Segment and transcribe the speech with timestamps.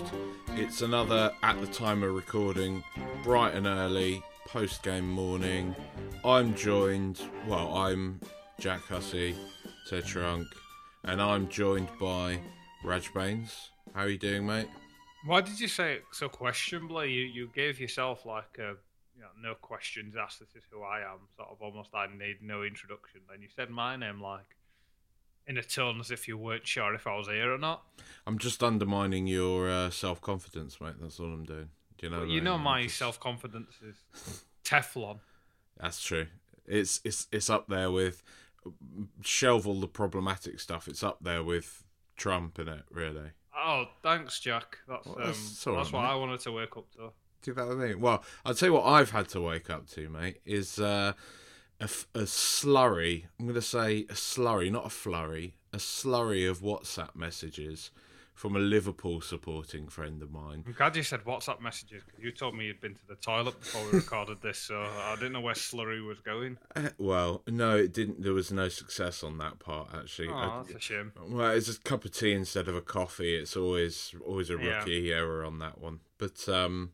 [0.00, 0.58] podcast.
[0.58, 2.82] It's another, at the time of recording,
[3.22, 5.74] bright and early, post game morning.
[6.24, 8.20] I'm joined, well, I'm
[8.58, 9.34] Jack Hussey,
[9.88, 10.46] Ted Trunk,
[11.04, 12.40] and I'm joined by
[12.84, 13.70] Raj Baines.
[13.94, 14.68] How are you doing, mate?
[15.24, 17.12] Why did you say it so questionably?
[17.12, 18.76] You you gave yourself like a
[19.14, 20.40] you know, no questions asked.
[20.40, 21.18] This is who I am.
[21.36, 23.20] Sort of almost I need no introduction.
[23.28, 24.56] Then you said my name like
[25.50, 27.82] in a tone as if you weren't sure if I was here or not.
[28.26, 30.94] I'm just undermining your uh, self confidence, mate.
[31.00, 31.68] That's all I'm doing.
[31.98, 32.22] Do you know?
[32.22, 32.54] I you know?
[32.54, 33.96] I'm my just- self confidence is
[34.64, 35.18] Teflon.
[35.78, 36.28] That's true.
[36.66, 38.22] It's it's it's up there with
[39.22, 40.86] shelve all the problematic stuff.
[40.86, 41.82] It's up there with
[42.16, 43.32] Trump in it, really.
[43.56, 44.78] Oh, thanks, Jack.
[44.88, 46.08] That's Well, um, that's- that's, all right, what mate.
[46.08, 47.10] I wanted to wake up to.
[47.42, 48.00] Do you know what I mean?
[48.00, 51.14] Well, I'll tell you what I've had to wake up to, mate, is uh,
[51.80, 53.24] a, a slurry.
[53.38, 57.90] I'm going to say a slurry, not a flurry, a slurry of WhatsApp messages
[58.34, 60.64] from a Liverpool supporting friend of mine.
[60.66, 63.60] I'm glad you said WhatsApp messages because you told me you'd been to the toilet
[63.60, 66.56] before we recorded this, so I didn't know where Slurry was going.
[66.74, 68.22] Uh, Well, no, it didn't.
[68.22, 70.28] There was no success on that part, actually.
[70.28, 71.12] Oh, I- that's a shame.
[71.28, 73.34] Well, it's a cup of tea instead of a coffee.
[73.36, 74.78] It's always always a Yeah.
[74.78, 76.00] rookie error on that one.
[76.16, 76.92] But um,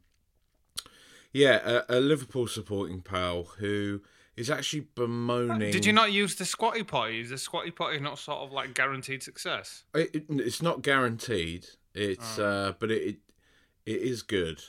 [1.32, 4.02] yeah, a, a Liverpool supporting pal who
[4.36, 5.70] is actually bemoaning.
[5.72, 7.20] Did you not use the squatty potty?
[7.20, 9.84] Is the squatty potty not sort of like guaranteed success?
[9.94, 11.66] It, it- it's not guaranteed.
[11.94, 12.44] It's Oh.
[12.44, 13.16] uh, but it, it
[13.86, 14.62] it is good.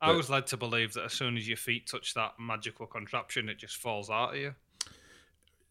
[0.00, 2.86] I But- was led to believe that as soon as your feet touch that magical
[2.86, 4.54] contraption, it just falls out of you.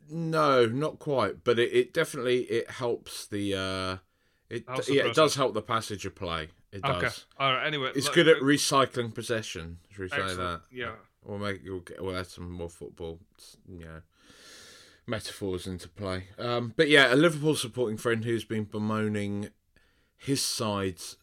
[0.10, 1.44] No, not quite.
[1.44, 3.54] But it, it definitely it helps the.
[3.56, 3.98] Uh,
[4.50, 6.50] it Helps yeah, it does help the passage of play.
[6.72, 7.04] It does.
[7.04, 7.14] Okay.
[7.40, 7.66] All right.
[7.66, 9.80] Anyway, It's look- good at recycling possession.
[9.90, 10.62] Should we say Excellent, that?
[10.72, 10.92] yeah.
[11.26, 13.20] We'll make we'll, get, we'll add some more football,
[13.68, 14.02] you know,
[15.08, 16.26] metaphors into play.
[16.38, 19.50] Um, but yeah, a Liverpool supporting friend who's been bemoaning
[20.18, 21.18] his side's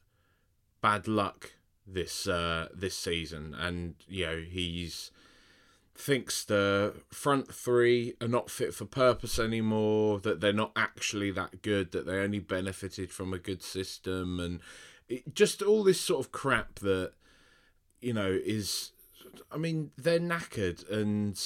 [0.81, 1.53] bad luck
[1.87, 5.11] this uh, this season, and you know he's
[5.95, 11.63] thinks the front three are not fit for purpose anymore, that they're not actually that
[11.63, 14.61] good, that they only benefited from a good system, and
[15.09, 17.13] it, just all this sort of crap that
[18.01, 18.93] you know is.
[19.53, 21.41] I mean, they're knackered, and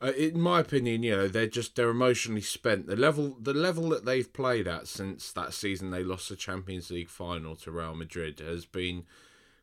[0.00, 2.86] uh, in my opinion, you know, they're just they're emotionally spent.
[2.86, 6.90] The level the level that they've played at since that season they lost the Champions
[6.90, 9.04] League final to Real Madrid has been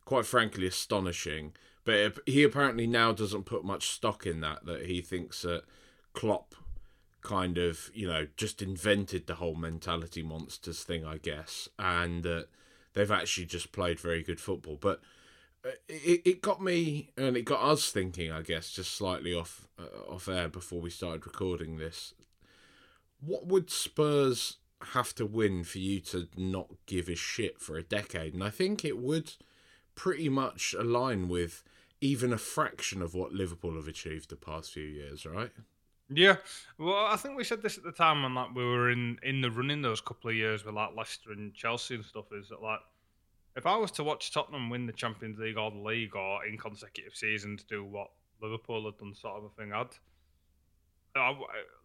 [0.04, 1.54] quite frankly astonishing.
[1.86, 4.66] But he apparently now doesn't put much stock in that.
[4.66, 5.64] That he thinks that
[6.14, 6.56] Klopp
[7.22, 12.48] kind of you know just invented the whole mentality monsters thing, I guess, and that
[12.94, 14.78] they've actually just played very good football.
[14.80, 15.02] But uh,
[15.88, 20.12] it, it got me and it got us thinking, I guess, just slightly off uh,
[20.12, 22.14] off air before we started recording this.
[23.20, 24.58] What would Spurs
[24.94, 28.34] have to win for you to not give a shit for a decade?
[28.34, 29.34] And I think it would
[29.96, 31.64] pretty much align with
[32.02, 35.52] even a fraction of what Liverpool have achieved the past few years, right?
[36.10, 36.36] Yeah,
[36.78, 39.42] well, I think we said this at the time when like we were in in
[39.42, 42.26] the running those couple of years with like Leicester and Chelsea and stuff.
[42.32, 42.82] Is that like
[43.56, 46.58] if I was to watch Tottenham win the Champions League or the league or in
[46.58, 48.10] consecutive seasons do what
[48.42, 49.88] Liverpool had done, sort of a thing, I'd
[51.16, 51.34] I,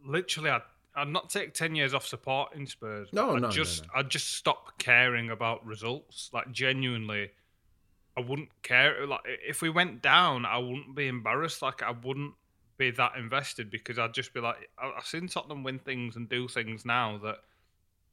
[0.04, 0.62] literally I'd,
[0.96, 3.08] I'd not take ten years off supporting Spurs.
[3.12, 3.90] No, I'd no, no, just no.
[4.00, 6.30] I'd just stop caring about results.
[6.32, 7.30] Like genuinely,
[8.16, 9.06] I wouldn't care.
[9.06, 11.62] Like if we went down, I wouldn't be embarrassed.
[11.62, 12.34] Like I wouldn't
[12.76, 16.28] be that invested because I'd just be like, I- I've seen Tottenham win things and
[16.28, 17.36] do things now that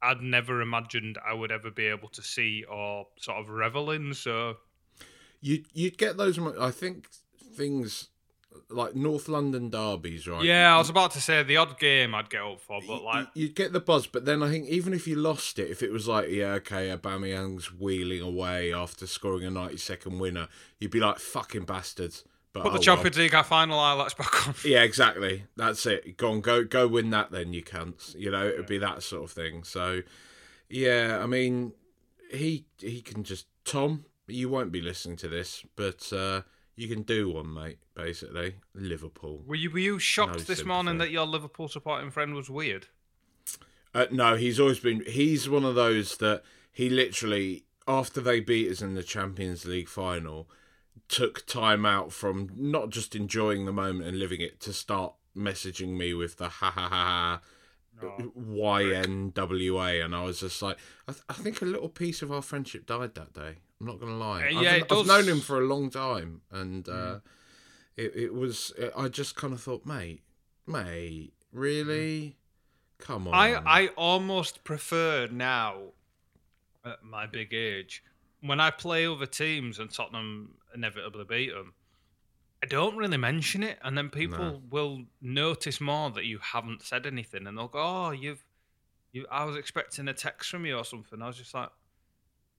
[0.02, 4.14] I'd never imagined I would ever be able to see or sort of revel in.
[4.14, 4.56] So
[5.40, 6.38] You you'd get those.
[6.38, 7.08] I think
[7.54, 8.08] things
[8.70, 10.42] like North London derbies, right?
[10.42, 13.28] yeah, I was about to say the odd game I'd get up for, but like.
[13.34, 15.92] you'd get the buzz, but then I think even if you lost it, if it
[15.92, 20.48] was like, yeah, okay, Aubameyang's wheeling away after scoring a ninety-second winner,
[20.78, 22.24] you'd be like, fucking bastards.
[22.62, 24.54] But Put the oh, Champions League final highlights back on.
[24.64, 25.44] Yeah, exactly.
[25.56, 26.16] That's it.
[26.16, 27.94] Go on, go go win that then, you can't.
[28.16, 29.64] You know, it'd be that sort of thing.
[29.64, 30.02] So,
[30.68, 31.72] yeah, I mean,
[32.30, 36.42] he he can just Tom you won't be listening to this, but uh,
[36.76, 37.78] you can do one, mate.
[37.94, 39.42] Basically, Liverpool.
[39.46, 42.86] Were you were you shocked No this morning that your Liverpool supporting friend was weird?
[43.94, 45.02] Uh, no, he's always been.
[45.06, 49.88] He's one of those that he literally, after they beat us in the Champions League
[49.88, 50.48] final,
[51.08, 55.96] took time out from not just enjoying the moment and living it to start messaging
[55.96, 57.40] me with the ha ha ha ha.
[58.00, 60.76] YNWA, and I was just like,
[61.06, 63.56] I, th- I think a little piece of our friendship died that day.
[63.80, 64.42] I'm not gonna lie.
[64.42, 67.18] Uh, I've, yeah, I've known him for a long time, and uh,
[67.96, 68.72] it it was.
[68.96, 70.22] I just kind of thought, mate,
[70.66, 72.36] mate, really,
[72.98, 73.34] come on.
[73.34, 75.76] I I almost prefer now,
[76.84, 78.02] at my big age,
[78.40, 81.74] when I play other teams and Tottenham inevitably beat them.
[82.62, 84.62] I don't really mention it, and then people No.
[84.70, 88.44] will notice more that you haven't said anything, and they'll go, "Oh, you've,
[89.12, 91.22] you." I was expecting a text from you or something.
[91.22, 91.70] I was just like,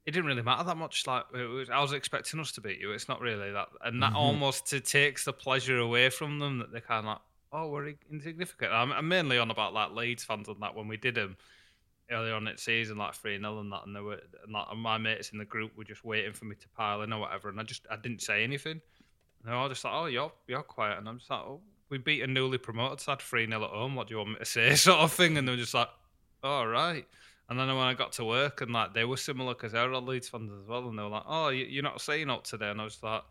[0.06, 1.06] it didn't really matter that much.
[1.06, 2.92] Like, it was, I was expecting us to beat you.
[2.94, 4.16] It's not really that, and that Mhm.
[4.16, 7.22] almost takes the pleasure away from them that they're kind of like,
[7.52, 10.96] "Oh, we're insignificant." I'm, I'm mainly on about like Leeds fans and that when we
[10.98, 11.38] did them
[12.12, 14.80] earlier on in the season, like three 0 and that, and they were and, and
[14.80, 17.50] my mates in the group were just waiting for me to pile in or whatever,
[17.50, 18.74] and I just I didn't say anything.
[19.42, 21.98] And they're all just like, "Oh, you're you're quiet," and I'm just like, "Oh, we
[21.98, 23.96] beat a newly promoted side three 0 at home.
[23.96, 25.90] What do you want me to say?" Sort of thing, and they were just like,
[26.44, 27.06] "All right."
[27.50, 29.94] And then when I got to work, and like they were similar because they were
[29.94, 32.46] all Leeds fans as well, and they were like, "Oh, you- you're not saying out
[32.46, 33.24] today," and I was like,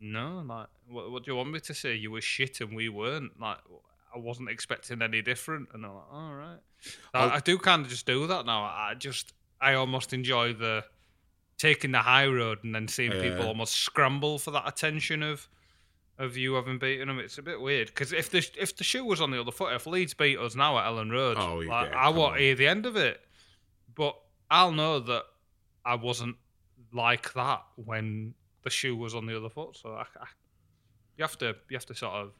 [0.00, 1.94] "No, like, what, what do you want me to say?
[1.94, 3.38] You were shit, and we weren't.
[3.40, 3.58] Like,
[4.14, 6.58] I wasn't expecting any different." And I'm like, "All right."
[7.14, 8.62] I, I do kind of just do that now.
[8.62, 10.84] I just, I almost enjoy the
[11.58, 13.46] taking the high road and then seeing people Yeah.
[13.46, 15.48] almost scramble for that attention of
[16.18, 17.18] of you having beaten them.
[17.18, 19.74] It's a bit weird because if the if the shoe was on the other foot,
[19.74, 22.38] if Leeds beat us now at Elland Road, Oh, like, yeah, I come won't on.
[22.38, 23.20] hear the end of it.
[23.94, 24.16] But
[24.50, 25.24] I'll know that
[25.84, 26.36] I wasn't
[26.92, 29.76] like that when the shoe was on the other foot.
[29.76, 30.26] So I, I,
[31.18, 32.32] you have to you have to sort of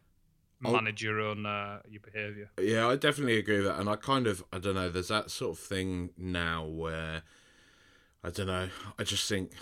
[0.60, 2.50] manage your own uh, your behaviour.
[2.60, 4.88] Yeah, I definitely agree with that, and I kind of I don't know.
[4.88, 7.22] There's that sort of thing now where
[8.24, 8.68] I don't know.
[8.98, 9.52] I just think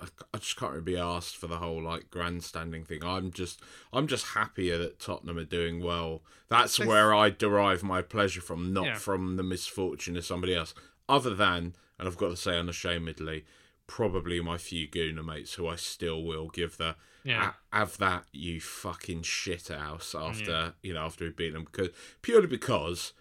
[0.00, 3.04] I, I just can't really be asked for the whole like grandstanding thing.
[3.04, 3.60] I'm just
[3.92, 6.22] I'm just happier that Tottenham are doing well.
[6.48, 8.94] That's where I derive my pleasure from, not Yeah.
[8.94, 10.74] from the misfortune of somebody else.
[11.08, 13.44] Other than, and I've got to say unashamedly,
[13.86, 17.52] probably my few Gooner mates who I still will give the Yeah.
[17.72, 21.88] Have that you fucking shit house after you know after we beat them because
[22.22, 23.12] purely because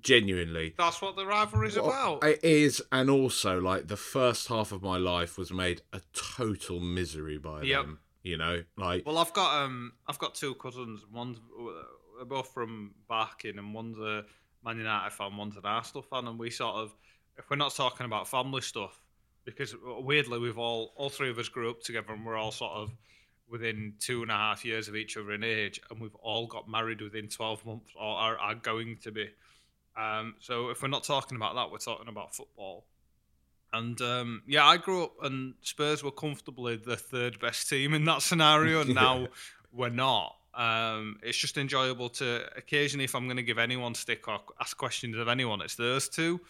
[0.00, 2.24] genuinely That's what the rivalry is about.
[2.24, 6.80] it is and also like the first half of my life was made a total
[6.80, 7.82] misery by Yep.
[7.82, 11.04] them you know like Well, I've got um, I've got two cousins.
[11.12, 11.38] One's
[12.16, 14.24] they're both from Barking, and one's a
[14.64, 16.94] Man United fan, one's an Arsenal fan, and we sort of,
[17.36, 19.00] if we're not talking about family stuff,
[19.44, 22.72] because weirdly we've all all three of us grew up together, and we're all sort
[22.72, 22.92] of
[23.52, 26.68] within two and a half years of each other in age, and we've all got
[26.68, 29.28] married within twelve months, or are, are going to be.
[29.96, 32.86] Um, so if we're not talking about that, we're talking about football.
[33.74, 38.04] And um, yeah, I grew up and Spurs were comfortably the third best team in
[38.06, 38.80] that scenario.
[38.82, 39.26] And now Yeah.
[39.72, 40.36] we're not.
[40.54, 44.76] Um, it's just enjoyable to occasionally, if I'm going to give anyone stick or ask
[44.76, 46.40] questions of anyone, it's those two.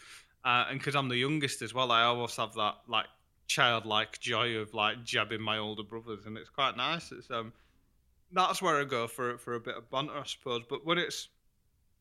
[0.45, 3.07] Uh, and because I'm the youngest as well, I always have that like
[3.53, 7.13] childlike joy of like jabbing my older brothers, and it's quite nice.
[7.13, 7.53] It's um,
[8.33, 10.63] that's where I go for for a bit of banter, I suppose.
[10.69, 11.29] But when it's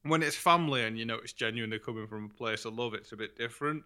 [0.03, 3.11] when it's family and you know it's genuinely coming from a place of love, it's
[3.11, 3.83] a bit different.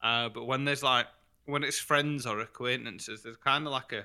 [0.00, 1.06] Uh, but when there's like
[1.46, 4.04] when it's friends or acquaintances, there's kind of like a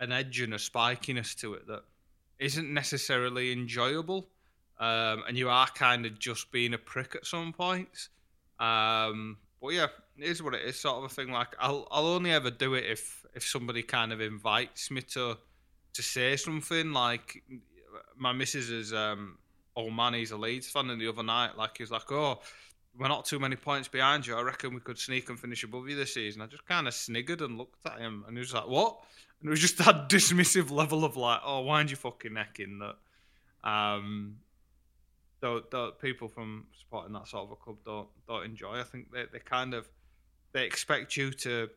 [0.00, 1.82] an edge and a spikiness to it that
[2.40, 4.28] isn't necessarily enjoyable,
[4.80, 8.08] um, and you are kind of just being a prick at some points.
[8.58, 9.88] Um, but yeah,
[10.22, 11.30] is what it is, sort of a thing.
[11.30, 15.38] Like I'll I'll only ever do it if if somebody kind of invites me to
[15.94, 16.92] to say something.
[16.92, 17.42] Like
[18.16, 19.38] my missus is um
[19.76, 22.40] old man, he's a Leeds fan, and the other night, like he was like, "Oh,
[22.98, 24.34] we're not too many points behind you.
[24.34, 26.94] I reckon we could sneak and finish above you this season." I just kind of
[26.94, 29.00] sniggered and looked at him, and he was like, "What?"
[29.40, 32.80] And it was just that dismissive level of like, "Oh, wind your fucking neck in."
[32.80, 34.36] That, um,
[35.40, 38.80] though people from supporting that sort of a club don't don't enjoy.
[38.80, 39.88] I think they they kind of
[40.52, 41.68] they expect you to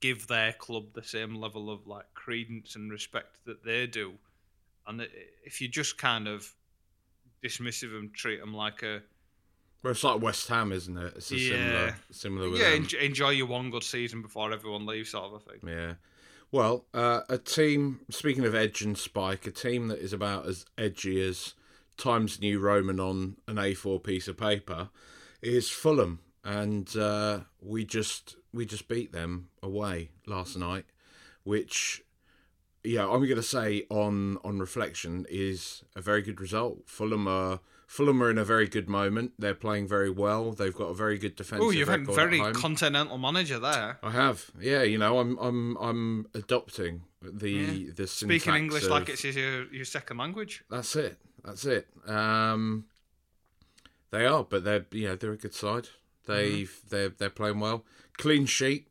[0.00, 4.14] give their club the same level of like credence and respect that they do,
[4.86, 5.06] and
[5.44, 6.54] if you just kind of
[7.42, 9.00] dismissive and treat them like a
[9.82, 11.50] well, it's like West Ham isn't it it's a Yeah.
[11.50, 15.38] similar similar yeah, enjoy, enjoy your one good season before everyone leaves, sort of a
[15.40, 15.60] thing.
[15.68, 15.94] Yeah.
[16.50, 20.64] Well, uh, a team, speaking of edge and spike, a team that is about as
[20.78, 21.54] edgy as
[21.98, 24.88] Times New Roman on an A4 piece of paper
[25.42, 26.20] is Fulham.
[26.48, 30.86] And uh, we just we just beat them away last night,
[31.44, 32.02] which
[32.82, 36.78] yeah, I'm going to say on on reflection is a very good result.
[36.86, 39.32] Fulham are Fulham are in a very good moment.
[39.38, 40.52] They're playing very well.
[40.52, 41.66] They've got a very good defensive.
[41.66, 43.98] Oh, you've had record very continental manager there.
[44.02, 44.82] I have, yeah.
[44.84, 47.92] You know, I'm I'm I'm adopting the Yeah.
[47.94, 50.64] the Speaking English of- like it's your your second language.
[50.70, 51.18] That's it.
[51.44, 51.88] That's it.
[52.06, 52.86] Um,
[54.10, 55.88] they are, but they're you know they're a good side.
[56.28, 56.88] They've Mm-hmm.
[56.90, 57.84] they're they're playing well.
[58.16, 58.88] Clean sheet,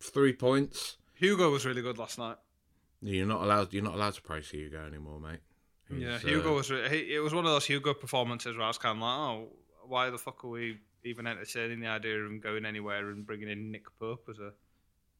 [0.00, 0.96] three points.
[1.14, 2.36] Hugo was really good last night.
[3.00, 3.72] You're not allowed.
[3.72, 5.40] You're not allowed to praise Hugo anymore, mate.
[5.90, 6.70] Yeah, Hugo uh, was.
[6.70, 9.16] Re- he, it was one of those Hugo performances where I was kind of like,
[9.16, 9.48] oh,
[9.86, 13.48] why the fuck are we even entertaining the idea of him going anywhere and bringing
[13.48, 14.52] in Nick Pope as a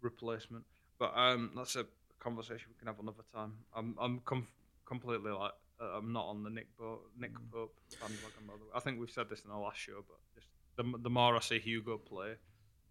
[0.01, 0.65] replacement?
[0.99, 1.87] But um, that's a
[2.21, 3.53] conversation we can have another time.
[3.75, 4.49] I'm I'm com-
[4.85, 8.45] completely like uh, I'm not on the Nick Bo- Nick Pope bandwagon.
[8.47, 10.49] By the way, I think we've said this in the last show, but just
[10.79, 12.37] the the more I see Hugo play,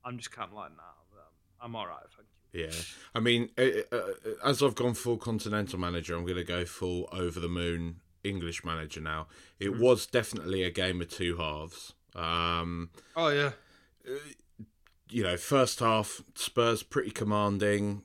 [0.06, 0.84] I'm just kind of like, nah,
[1.62, 2.66] I'm, I'm all right, thank you.
[2.66, 2.72] Yeah,
[3.16, 4.14] I mean, uh, uh,
[4.46, 8.64] as I've gone full continental manager, I'm going to go full over the moon English
[8.64, 9.28] manager now.
[9.60, 9.80] It Hmm.
[9.82, 11.94] was definitely a game of two halves.
[12.16, 13.52] Um, Oh yeah,
[15.10, 18.04] you know, first half Spurs pretty commanding.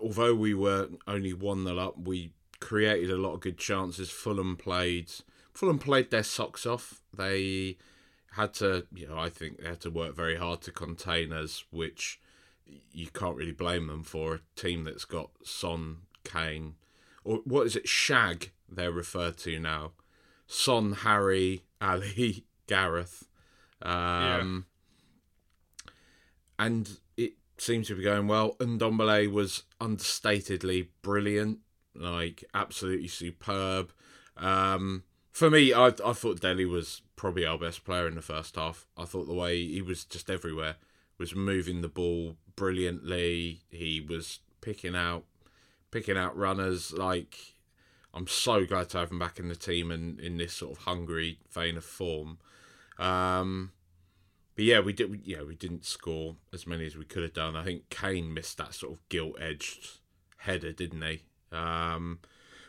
[0.00, 4.10] Although we were only one 0 up, we created a lot of good chances.
[4.10, 5.10] Fulham played
[5.52, 7.00] Fulham played their socks off.
[7.16, 7.78] They
[8.32, 11.64] had to, you know, I think they had to work very hard to contain us,
[11.70, 12.20] which
[12.92, 14.34] you can't really blame them for.
[14.34, 16.74] A team that's got Son, Kane,
[17.24, 18.52] or what is it, Shag?
[18.68, 19.92] They're referred to now.
[20.46, 23.28] Son, Harry, Ali, Gareth.
[23.82, 24.66] Um,
[26.58, 28.56] and it seems to be going well.
[28.56, 31.58] Ndombele was understatedly brilliant,
[31.94, 33.92] like absolutely superb.
[34.36, 38.56] Um, for me, I I thought Dele was probably our best player in the first
[38.56, 38.86] half.
[38.96, 40.76] I thought the way he was just everywhere,
[41.18, 43.60] was moving the ball brilliantly.
[43.70, 45.24] He was picking out
[45.90, 46.92] picking out runners.
[46.92, 47.36] Like
[48.14, 50.84] I'm so glad to have him back in the team and in this sort of
[50.84, 52.38] hungry vein of form.
[52.98, 53.72] Um,
[54.54, 55.20] but yeah, we did.
[55.24, 57.56] Yeah, we didn't score as many as we could have done.
[57.56, 59.98] I think Kane missed that sort of gilt-edged
[60.38, 61.22] header, didn't he?
[61.52, 62.18] Um,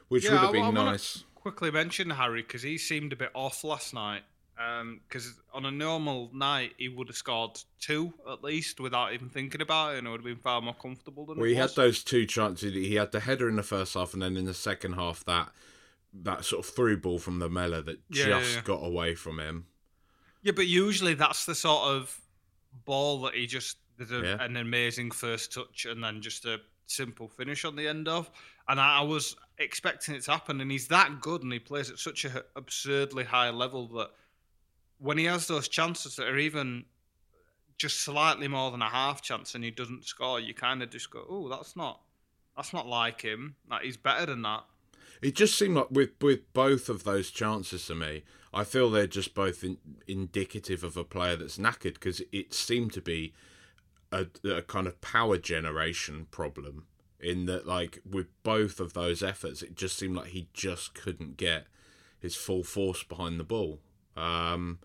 [0.07, 1.23] which Yeah, would have been I wanna- nice.
[1.35, 4.23] quickly mention Harry because he seemed a bit off last night.
[4.59, 9.29] Um, because on a normal night, he would have scored two at least without even
[9.29, 11.69] thinking about it, and it would have been far more comfortable than Well, he had
[11.75, 12.73] those two chances.
[12.73, 15.49] He had the header in the first half, and then in the second half, that
[16.11, 18.61] that sort of through ball from Lamela that Yeah, yeah, just yeah.
[18.63, 19.67] got away from him.
[20.41, 22.19] Yeah, but usually that's the sort of
[22.83, 24.43] ball that he just did a, Yeah.
[24.43, 28.29] an amazing first touch and then just a simple finish on the end of.
[28.67, 31.89] And I, I was expecting it to happen, and he's that good, and he plays
[31.89, 34.09] at such an absurdly high level that
[34.99, 36.85] when he has those chances that are even
[37.77, 41.09] just slightly more than a half chance, and he doesn't score, you kind of just
[41.09, 42.01] go, "Oh, that's not."
[42.59, 43.55] That's not like him.
[43.69, 44.65] Like he's better than that.
[45.21, 49.07] It just seemed like with with both of those chances to me, I feel they're
[49.07, 49.77] just both in,
[50.07, 53.33] indicative of a player that's knackered because it seemed to be
[54.11, 56.85] a, a kind of power generation problem
[57.17, 61.37] in that like with both of those efforts, it just seemed like he just couldn't
[61.37, 61.65] get
[62.19, 63.79] his full force behind the ball.
[64.17, 64.79] Um,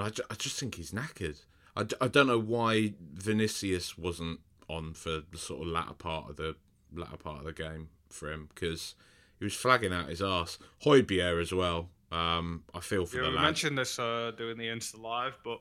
[0.00, 1.42] and I, ju- I just think he's knackered.
[1.76, 6.30] I, d- I don't know why Vinicius wasn't on for the sort of latter part
[6.30, 6.56] of the
[6.92, 8.94] latter part of the game for him because
[9.38, 10.58] he was flagging out his ass.
[10.84, 11.90] Højbjerg as well.
[12.12, 13.42] Um, I feel for Yeah, the we lad.
[13.44, 15.60] mentioned this uh, doing the Insta Live, but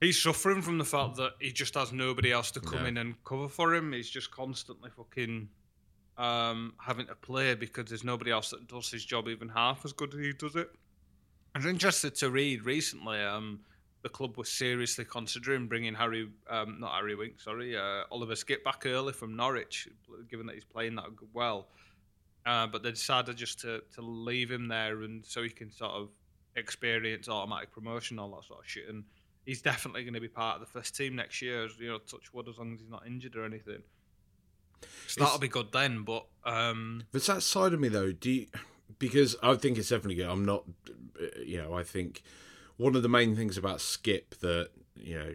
[0.00, 2.88] he's suffering from the fact that he just has nobody else to come Yeah.
[2.88, 3.92] in and cover for him.
[3.92, 5.48] He's just constantly fucking
[6.18, 9.92] um, having to play because there's nobody else that does his job even half as
[9.92, 10.70] good as he does it.
[11.54, 13.20] I was interested to read recently.
[13.20, 13.60] Um,
[14.02, 18.64] the club was seriously considering bringing Harry, um, not Harry Wink, sorry, uh, Oliver Skipp
[18.64, 19.88] back early from Norwich,
[20.30, 21.68] given that he's playing that well.
[22.44, 25.92] Uh, but they decided just to, to leave him there and so he can sort
[25.92, 26.08] of
[26.56, 28.88] experience automatic promotion, all that sort of shit.
[28.88, 29.04] And
[29.46, 31.68] he's definitely going to be part of the first team next year.
[31.78, 33.82] You know, touch wood as long as he's not injured or anything.
[35.06, 36.02] So that'll be good then.
[36.02, 38.10] But um, There's that side of me though.
[38.10, 38.46] Do you,
[38.98, 40.28] because I think it's definitely good.
[40.28, 40.64] I'm not,
[41.44, 42.22] you know, I think
[42.76, 45.34] one of the main things about Skipp that you know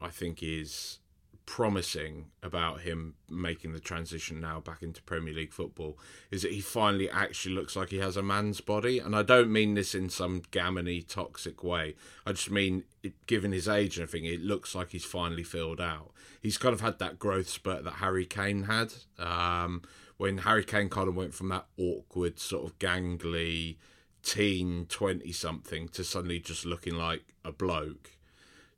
[0.00, 0.98] I think is
[1.44, 5.98] promising about him making the transition now back into Premier League football
[6.30, 9.52] is that he finally actually looks like he has a man's body, and I don't
[9.52, 11.94] mean this in some gammony toxic way.
[12.24, 15.80] I just mean, it, given his age and everything, it looks like he's finally filled
[15.80, 16.12] out.
[16.40, 18.92] He's kind of had that growth spurt that Harry Kane had.
[19.18, 19.82] Um,
[20.22, 23.76] when Harry Kane kind of went from that awkward sort of gangly
[24.22, 28.12] teen 20 something to suddenly just looking like a bloke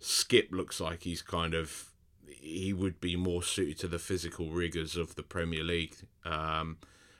[0.01, 1.91] Skipp looks like he's kind of
[2.27, 5.97] he would be more suited to the physical rigors of the Premier League.
[6.25, 6.77] Um,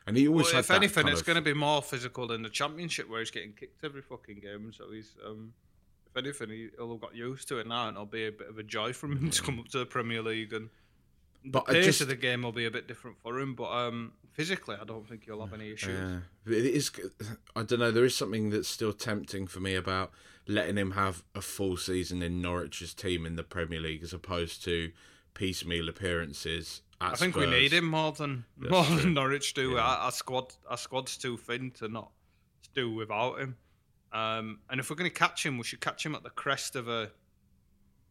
[0.07, 2.51] and he always well, if anything, it's of- going to be more physical than the
[2.51, 4.71] Championship, where he's getting kicked every fucking game.
[4.77, 5.55] So he's, um,
[6.11, 8.49] if anything, he- he'll have got used to it now, and it'll be a bit
[8.49, 10.53] of a joy for him to come up to the Premier League.
[10.53, 10.69] And
[11.45, 13.55] But the pace just- of the game will be a bit different for him.
[13.55, 15.99] But um, physically, I don't think he'll have any issues.
[16.47, 16.91] Yeah, it is.
[17.55, 17.91] I don't know.
[17.91, 20.11] There is something that's still tempting for me about
[20.47, 24.63] letting him have a full season in Norwich's team in the Premier League as opposed
[24.65, 24.91] to
[25.35, 26.83] piecemeal appearances.
[27.01, 28.97] At I think we need him more than That's more true.
[29.01, 29.73] than Norwich do.
[29.73, 29.81] Yeah.
[29.81, 32.11] Our, our squad, our squad's too thin to not
[32.75, 33.57] do without him.
[34.13, 36.77] Um, and if we're going to catch him, we should catch him at the crest
[36.77, 37.11] of a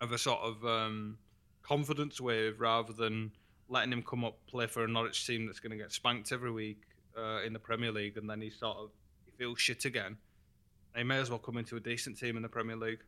[0.02, 1.18] of a sort of um,
[1.64, 3.32] confidence wave rather than
[3.70, 6.52] letting him come up play for a Norwich team that's going to get spanked every
[6.52, 6.82] week
[7.18, 8.90] uh, in the Premier League, and then he sort of
[9.26, 10.18] he feels shit again.
[10.96, 13.00] He may as well come into a decent team in the Premier League.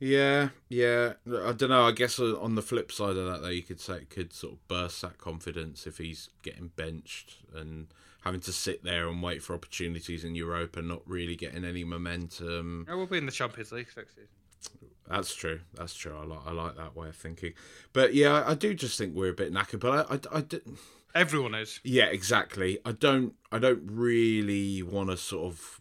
[0.00, 1.12] Yeah, yeah.
[1.26, 1.86] I don't know.
[1.86, 4.54] I guess on the flip side of that, though, you could say it could sort
[4.54, 7.88] of burst that confidence if he's getting benched and
[8.22, 11.84] having to sit there and wait for opportunities in Europe and not really getting any
[11.84, 12.86] momentum.
[12.88, 14.89] Yeah, we'll be in the Champions League next season.
[15.10, 15.60] That's true.
[15.74, 16.16] That's true.
[16.16, 17.52] I like I like that way of thinking.
[17.92, 19.80] But yeah, I, I do just think we're a bit knackered.
[19.80, 20.76] But I, I, I do-
[21.14, 21.80] Everyone is.
[21.82, 22.78] yeah, exactly.
[22.84, 25.80] I don't I don't really want to sort of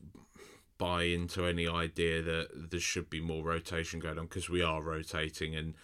[0.80, 4.82] buy into any idea that there should be more rotation going on because we are
[4.82, 5.76] rotating and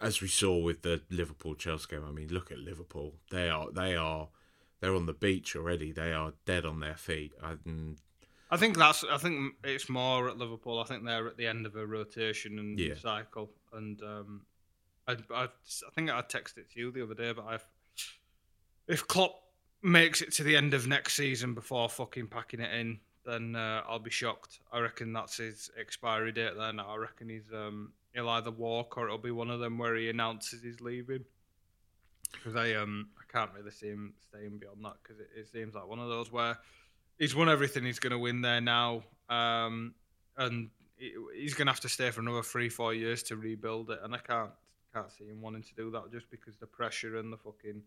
[0.00, 3.14] as we saw with the Liverpool Chelsea game, I mean, look at Liverpool.
[3.30, 4.28] They are they are
[4.80, 5.92] they're on the beach already.
[5.92, 7.32] They are dead on their feet.
[7.64, 7.98] And
[8.50, 9.04] I think that's.
[9.10, 10.78] I think it's more at Liverpool.
[10.78, 12.94] I think they're at the end of a rotation and Yeah.
[12.94, 13.50] cycle.
[13.72, 14.42] And um,
[15.08, 15.48] I, I, I
[15.94, 17.66] think I texted it to you the other day, but I've,
[18.86, 19.40] if Klopp
[19.82, 23.82] makes it to the end of next season before fucking packing it in, then uh,
[23.88, 24.60] I'll be shocked.
[24.72, 26.52] I reckon that's his expiry date.
[26.56, 29.96] Then I reckon he's um, he'll either walk or it'll be one of them where
[29.96, 31.24] he announces he's leaving.
[32.32, 35.74] Because I um I can't really see him staying beyond that because it, it seems
[35.74, 36.58] like one of those where
[37.18, 39.94] he's won everything he's going to win there now, um,
[40.36, 40.70] and
[41.34, 44.14] he's going to have to stay for another three four years to rebuild it, and
[44.14, 44.50] I can't
[44.92, 47.82] can't see him wanting to do that just because the pressure and the fucking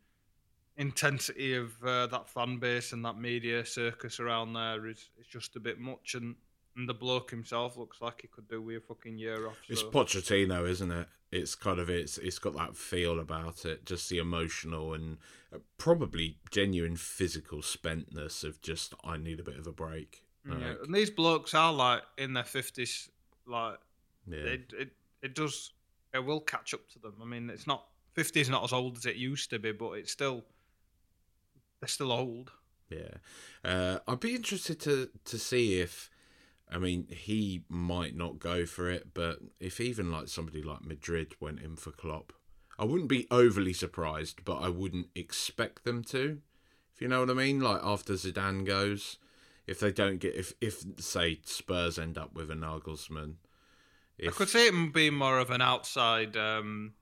[0.77, 5.55] intensity of uh, that fan base and that media circus around there is, is just
[5.55, 6.35] a bit much, and,
[6.75, 9.57] and the bloke himself looks like he could do with a fucking year off.
[9.69, 11.07] It's so- Pochettino, isn't it?
[11.31, 15.17] It's kind of it's it's got that feel about it, just the emotional and
[15.53, 20.23] uh, probably genuine physical spentness of just I need a bit of a break.
[20.47, 23.09] Yeah, and these blokes are like in their fifties,
[23.45, 23.77] like
[24.25, 25.73] yeah, it, it it does
[26.13, 27.15] it will catch up to them.
[27.21, 29.91] I mean, it's not fifty is not as old as it used to be, but
[29.93, 30.45] it's still
[31.81, 32.51] they're still old.
[32.89, 33.15] yeah.
[33.63, 36.09] Uh, I'd be interested to to see if,
[36.69, 41.36] I mean, he might not go for it, but if even like somebody like Madrid
[41.39, 42.34] went in for Klopp,
[42.77, 46.41] I wouldn't be overly surprised, but I wouldn't expect them to.
[46.93, 49.17] If you know what I mean, like after Zidane goes,
[49.65, 53.36] if they don't get if if say Spurs end up with a Nagelsmann,
[54.17, 56.93] if, I could see it being more of an outside um,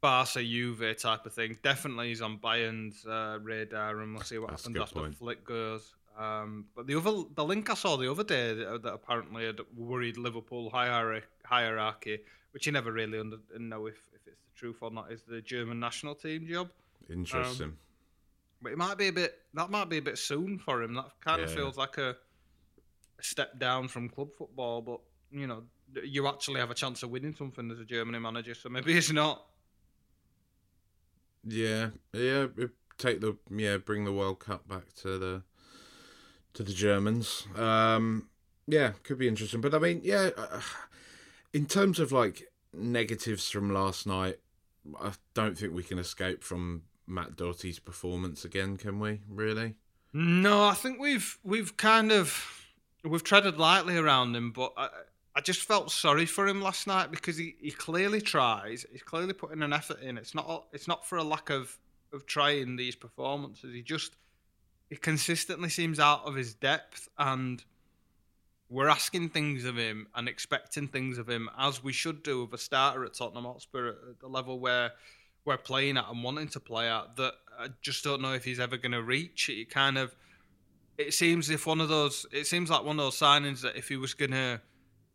[0.00, 1.56] Barca Juve type of thing.
[1.62, 5.16] Definitely, he's on Bayern's uh, radar, and we'll see what That's happens after point.
[5.16, 5.94] Flick goes.
[6.18, 9.60] Um, but the other, the link I saw the other day that, that apparently had
[9.76, 12.20] worried Liverpool hierarchy, hierarchy
[12.52, 15.40] which you never really under, know if, if it's the truth or not, is the
[15.40, 16.70] German national team job.
[17.10, 17.76] interesting.
[18.60, 19.40] But it might be a bit.
[19.54, 20.94] That might be a bit soon for him.
[20.94, 22.10] That kind of feels like a,
[23.18, 24.80] a step down from club football.
[24.80, 25.00] But
[25.32, 25.64] you know,
[26.04, 28.54] you actually have a chance of winning something as a Germany manager.
[28.54, 29.44] So maybe it's not.
[31.44, 32.46] Yeah, yeah.
[32.98, 35.42] Take the yeah, bring the World Cup back to the
[36.54, 37.46] to the Germans.
[37.56, 38.28] Um,
[38.66, 39.60] yeah, could be interesting.
[39.60, 40.60] But I mean, yeah, uh,
[41.52, 44.38] in terms of like negatives from last night,
[45.00, 49.20] I don't think we can escape from Matt Doherty's performance again, can we?
[49.28, 49.74] Really?
[50.12, 52.62] No, I think we've we've kind of
[53.04, 54.88] we've treaded lightly around him, but I,
[55.34, 58.84] I just felt sorry for him last night because he, he clearly tries.
[58.92, 60.18] He's clearly putting an effort in.
[60.18, 61.78] It's not it's not for a lack of
[62.12, 63.72] of trying these performances.
[63.72, 64.16] He just
[64.92, 67.64] he consistently seems out of his depth, and
[68.68, 72.52] we're asking things of him and expecting things of him as we should do of
[72.52, 74.92] a starter at Tottenham Hotspur at the level where
[75.46, 77.16] we're playing at and wanting to play at.
[77.16, 79.48] That I just don't know if he's ever going to reach.
[79.48, 80.14] It kind of
[80.98, 83.88] it seems if one of those it seems like one of those signings that if
[83.88, 84.60] he was going to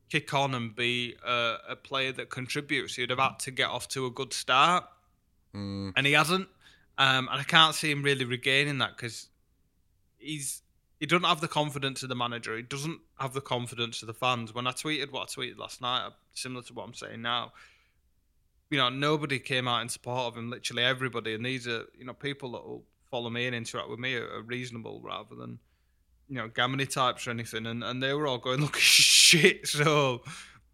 [0.09, 3.87] kick on and be a, a player that contributes, he'd have had to get off
[3.89, 4.85] to a good start,
[5.53, 6.47] Mm, and he hasn't.
[6.97, 9.29] Um, and I can't see him really regaining that because
[10.17, 10.61] he's
[10.99, 12.55] he doesn't have the confidence of the manager.
[12.55, 14.53] He doesn't have the confidence of the fans.
[14.53, 17.53] When I tweeted what I tweeted last night, uh, similar to what I'm saying now,
[18.71, 20.49] you know, nobody came out in support of him.
[20.49, 23.99] Literally everybody, and these are you know people that will follow me and interact with
[23.99, 25.59] me are, are reasonable rather than
[26.27, 27.67] you know Gamini types or anything.
[27.67, 29.67] And and they were all going, look shit.
[29.67, 30.23] So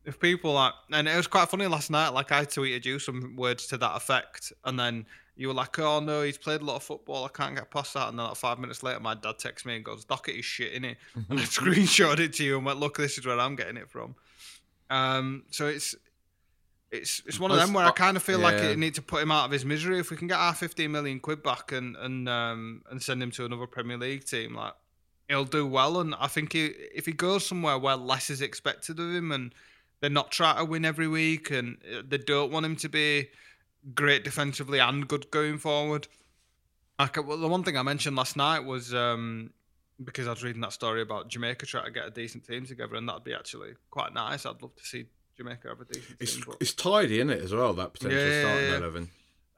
[0.06, 2.10] if people like, and it was quite funny last night.
[2.10, 6.00] Like I tweeted you some words to that effect, and then you were like, "Oh
[6.00, 7.26] no, he's played a lot of football.
[7.26, 9.76] I can't get past that." And then like five minutes later, my dad texts me
[9.76, 10.98] and goes, "Dockett is shit in it,"
[11.30, 13.90] and I screenshot it to you and went, "Look, this is where I'm getting it
[13.90, 14.16] from."
[14.90, 15.96] Um, so it's
[16.92, 18.46] it's it's one of them where I kind of feel yeah.
[18.46, 20.00] like it need to put him out of his misery.
[20.00, 23.32] If we can get our 15 million quid back and and um, and send him
[23.32, 24.74] to another Premier League team, like
[25.28, 26.00] he'll do well.
[26.00, 29.54] And I think he, if he goes somewhere where less is expected of him and
[30.00, 33.30] they're not trying to win every week and uh, they don't want him to be
[33.94, 36.08] great defensively and good going forward.
[37.00, 39.52] I could, well, the one thing I mentioned last night was um,
[40.04, 42.96] because I was reading that story about Jamaica trying to get a decent team together,
[42.96, 44.46] and that'd be actually quite nice.
[44.46, 45.06] I'd love to see
[45.38, 46.44] Jamaica have a decent it's, team.
[46.48, 46.58] But...
[46.60, 47.74] It's tidy, isn't it, as well?
[47.74, 48.78] That potential yeah, starting yeah.
[48.78, 49.10] eleven.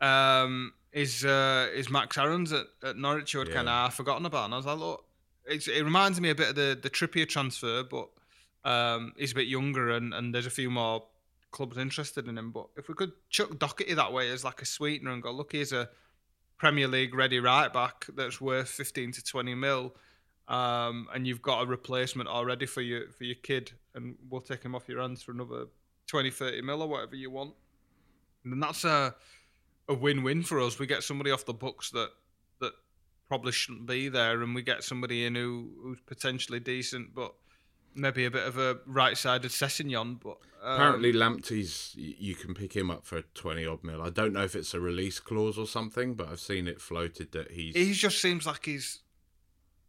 [0.01, 3.33] Um, is uh, is Max Aarons at, at Norwich?
[3.33, 3.53] Who I'd yeah.
[3.53, 5.05] kind of forgotten about, and I was like, look,
[5.45, 8.09] it reminds me a bit of the the Trippier transfer, but
[8.63, 11.03] um, he's a bit younger, and, and there's a few more
[11.55, 12.51] clubs interested in him.
[12.51, 15.53] But if we could chuck Doherty that way as like a sweetener and go, look,
[15.53, 15.89] here's a
[16.57, 19.95] Premier League ready right back that's worth 15 to 20 mil,
[20.47, 24.63] um, and you've got a replacement already for your for your kid, and we'll take
[24.63, 25.65] him off your hands for another
[26.07, 27.53] 20, 30 mil or whatever you want.
[28.43, 29.15] And that's a
[29.87, 30.77] a win-win for us.
[30.77, 32.09] We get somebody off the books that
[32.59, 32.73] that
[33.27, 37.33] probably shouldn't be there, and we get somebody in who, who's potentially decent, but
[37.95, 42.89] maybe a bit of a right-sided Sessegnon, but um, apparently Lamptey's you can pick him
[42.89, 44.01] up for twenty odd mil.
[44.01, 47.31] I don't know if it's a release clause or something, but I've seen it floated
[47.33, 47.75] that he's.
[47.75, 49.01] He just seems like he's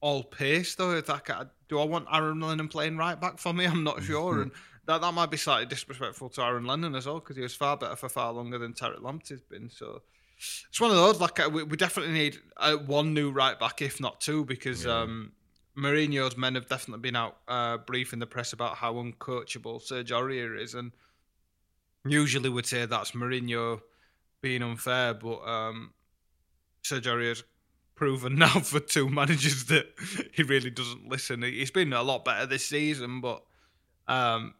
[0.00, 0.92] all pace though.
[0.92, 1.28] It's like,
[1.68, 3.64] do I want Aaron Lennon playing right back for me?
[3.64, 4.52] I'm not sure, and
[4.86, 7.76] that that might be slightly disrespectful to Aaron Lennon as well because he was far
[7.76, 9.70] better for far longer than Tariq Lamptey's been.
[9.70, 10.02] So
[10.68, 11.20] it's one of those.
[11.20, 14.84] Like we, we definitely need uh, one new right back, if not two, because.
[14.84, 15.00] Yeah.
[15.00, 15.32] Um,
[15.76, 20.58] Mourinho's men have definitely been out uh, briefing the press about how uncoachable Serge Aurier
[20.58, 20.92] is, and
[22.06, 23.82] usually would say that's Mourinho
[24.40, 25.92] being unfair, but um,
[26.82, 27.44] Serge Aurier's
[27.94, 29.86] proven now for two managers that
[30.32, 31.42] he really doesn't listen.
[31.42, 33.42] He's been a lot better this season, but
[34.08, 34.54] um,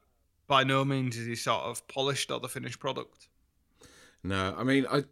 [0.47, 3.29] by no means is he sort of polished or the finished product.
[4.23, 5.05] No, I mean, I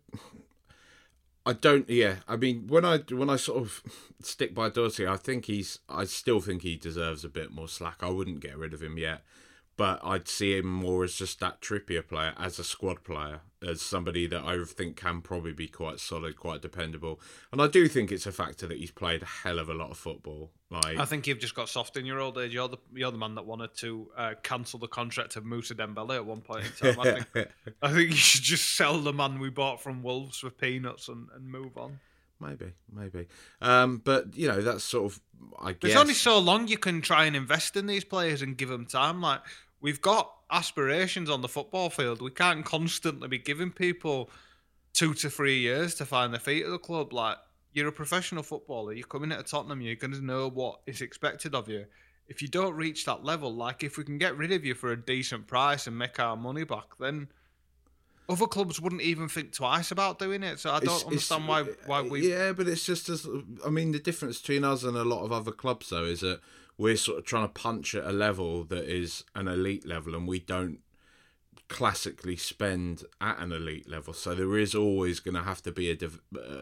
[1.46, 1.88] I don't.
[1.88, 3.82] Yeah, I mean, when I when I sort of
[4.22, 5.80] stick by Doherty, I think he's.
[5.88, 7.98] I still think he deserves a bit more slack.
[8.00, 9.22] I wouldn't get rid of him yet
[9.76, 13.82] but I'd see him more as just that Trippier player, as a squad player, as
[13.82, 17.20] somebody that I think can probably be quite solid, quite dependable.
[17.50, 19.90] And I do think it's a factor that he's played a hell of a lot
[19.90, 20.52] of football.
[20.82, 22.52] Like I think you've just got soft in your old age.
[22.52, 26.16] You're the you're the man that wanted to uh, cancel the contract of Moussa Dembele
[26.16, 27.00] at one point in time.
[27.00, 27.48] I think
[27.82, 31.28] I think you should just sell the man we bought from Wolves for peanuts and,
[31.34, 32.00] and move on.
[32.40, 33.26] Maybe, maybe.
[33.60, 35.20] Um, but you know, that's sort of
[35.58, 35.78] I guess.
[35.80, 38.86] There's only so long you can try and invest in these players and give them
[38.86, 39.20] time.
[39.20, 39.40] Like
[39.80, 42.20] we've got aspirations on the football field.
[42.20, 44.30] We can't constantly be giving people
[44.92, 47.12] two to three years to find their feet at the club.
[47.12, 47.36] Like
[47.74, 51.54] you're a professional footballer, you're coming at Tottenham, you're going to know what is expected
[51.54, 51.86] of you.
[52.26, 54.92] If you don't reach that level, like if we can get rid of you for
[54.92, 57.28] a decent price and make our money back, then
[58.28, 60.58] other clubs wouldn't even think twice about doing it.
[60.58, 62.30] So I don't it's, understand it's, why uh, why we.
[62.30, 63.26] Yeah, but it's just as
[63.66, 66.40] I mean the difference between us and a lot of other clubs though is that
[66.78, 70.26] we're sort of trying to punch at a level that is an elite level, and
[70.26, 70.78] we don't
[71.68, 74.12] classically spend at an elite level.
[74.12, 75.96] So there is always going to have to be a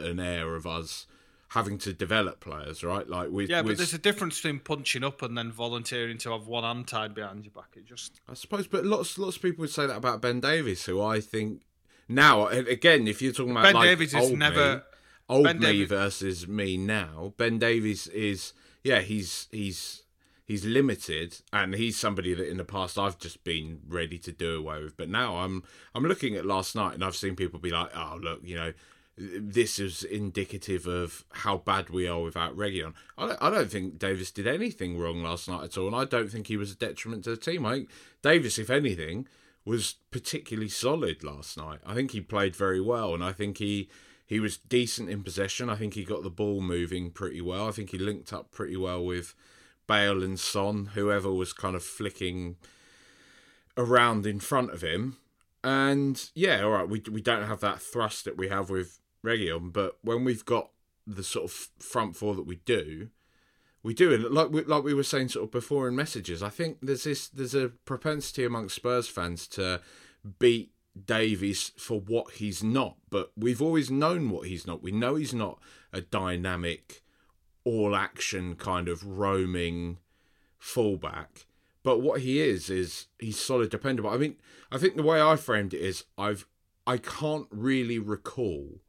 [0.04, 1.06] an air of us
[1.52, 3.08] having to develop players, right?
[3.08, 6.46] Like we yeah, but there's a difference between punching up and then volunteering to have
[6.46, 7.76] one hand tied behind your back.
[7.76, 10.84] It just I suppose, but lots lots of people would say that about Ben Davies,
[10.86, 11.62] who I think
[12.08, 14.82] now again, if you're talking about Ben like Davies is never me,
[15.28, 15.88] old ben me Davies...
[15.88, 17.34] versus me now.
[17.36, 20.04] Ben Davies is yeah, he's he's
[20.44, 24.56] he's limited and he's somebody that in the past I've just been ready to do
[24.58, 25.62] away with but now I'm
[25.94, 28.72] I'm looking at last night and I've seen people be like oh look you know
[29.16, 32.94] this is indicative of how bad we are without Reguilón.
[33.18, 36.04] I don't, I don't think Davies did anything wrong last night at all, and I
[36.06, 37.66] don't think he was a detriment to the team.
[37.66, 37.90] I think
[38.22, 39.28] Davies, if anything,
[39.64, 41.80] was particularly solid last night.
[41.84, 43.90] I think he played very well, and I think he
[44.24, 45.68] he was decent in possession.
[45.68, 47.68] I think he got the ball moving pretty well.
[47.68, 49.34] I think he linked up pretty well with
[49.92, 52.56] Bale and Son, whoever was kind of flicking
[53.76, 55.18] around in front of him.
[55.62, 59.70] And yeah, all right, we we don't have that thrust that we have with Reguilón,
[59.70, 60.70] but when we've got
[61.06, 63.10] the sort of front four that we do,
[63.82, 66.42] we do it like we, like we were saying sort of before in messages.
[66.42, 69.82] I think there's this there's a propensity amongst Spurs fans to
[70.38, 70.72] beat
[71.04, 74.82] Davies for what he's not, but we've always known what he's not.
[74.82, 75.58] We know he's not
[75.92, 77.01] a dynamic,
[77.64, 79.98] all action kind of roaming
[80.58, 81.46] fullback.
[81.82, 84.10] But what he is is he's solid, dependable.
[84.10, 84.36] I mean,
[84.70, 86.46] I think the way I framed it is I've
[86.86, 88.80] I can't really recall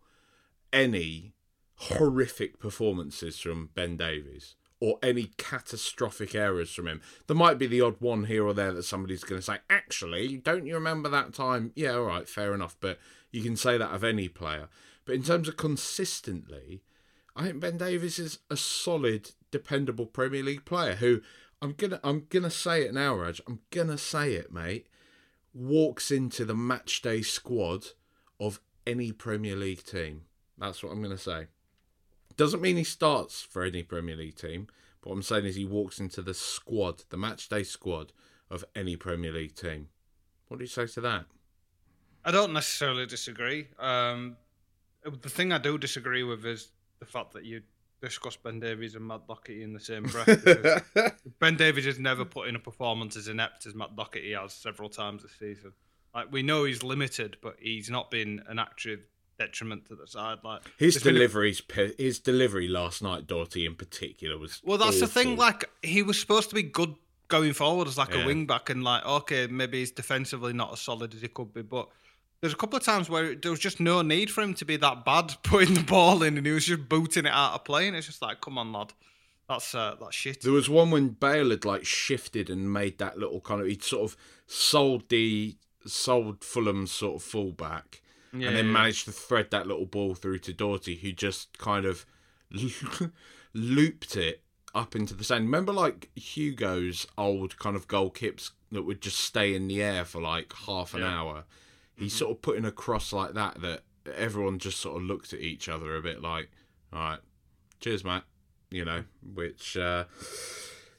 [0.72, 1.34] any
[1.76, 7.02] horrific performances from Ben Davies or any catastrophic errors from him.
[7.28, 10.38] There might be the odd one here or there that somebody's going to say, actually,
[10.38, 11.72] don't you remember that time?
[11.76, 12.76] Yeah, all right, fair enough.
[12.80, 13.00] But
[13.32, 14.68] you can say that of any player.
[15.06, 16.82] But in terms of consistently,
[17.36, 21.22] I think Ben Davies is a solid, dependable Premier League player who
[21.62, 23.42] I'm gonna I'm gonna say it now, Raj.
[23.48, 24.88] I'm gonna say it, mate.
[25.54, 27.88] Walks into the matchday squad
[28.40, 30.24] of any Premier League team.
[30.58, 31.48] That's what I'm gonna say.
[32.36, 34.68] Doesn't mean he starts for any Premier League team,
[35.04, 38.14] what I'm saying is he walks into the squad, the matchday squad
[38.50, 39.90] of any Premier League team.
[40.48, 41.26] What do you say to that?
[42.24, 43.68] I don't necessarily disagree.
[43.80, 44.38] Um,
[45.04, 46.70] the thing I do disagree with is
[47.04, 47.62] the fact that you
[48.02, 51.20] discuss Ben Davies and Matt Doherty in the same breath.
[51.40, 54.90] ben Davies has never put in a performance as inept as Matt Doherty has several
[54.90, 55.74] times this season.
[56.14, 59.08] Like we know he's limited, but he's not been an active
[59.40, 60.40] detriment to the side.
[60.44, 61.94] Like his deliveries, a...
[61.98, 64.62] his delivery last night, Doherty in particular was.
[64.64, 65.08] Well, that's awful.
[65.08, 65.38] the thing.
[65.38, 66.96] Like he was supposed to be good
[67.30, 68.24] going forward as like yeah.
[68.24, 71.54] a wing back, and like okay, maybe he's defensively not as solid as he could
[71.54, 71.88] be, but
[72.44, 74.76] there's a couple of times where there was just no need for him to be
[74.76, 77.88] that bad putting the ball in, and he was just booting it out of play.
[77.88, 78.92] And it's just like, come on, lad,
[79.48, 80.42] that's uh, that's shit.
[80.42, 83.82] There was one when Bale had like shifted and made that little kind of he'd
[83.82, 88.02] sort of sold the sold Fulham's sort of fullback,
[88.34, 88.74] yeah, and then yeah.
[88.74, 92.06] managed to thread that little ball through to Doherty, who just kind of
[93.54, 94.42] looped it
[94.76, 95.46] up into the sand.
[95.46, 100.04] Remember, like Hugo's old kind of goal kicks that would just stay in the air
[100.04, 101.18] for like half an yeah.
[101.18, 101.46] hour
[101.98, 103.84] he's sort of putting a cross like that that
[104.16, 106.50] everyone just sort of looked at each other a bit like,
[106.92, 107.20] all right,
[107.80, 108.24] cheers, Matt.
[108.70, 109.04] You know,
[109.36, 110.06] which, uh,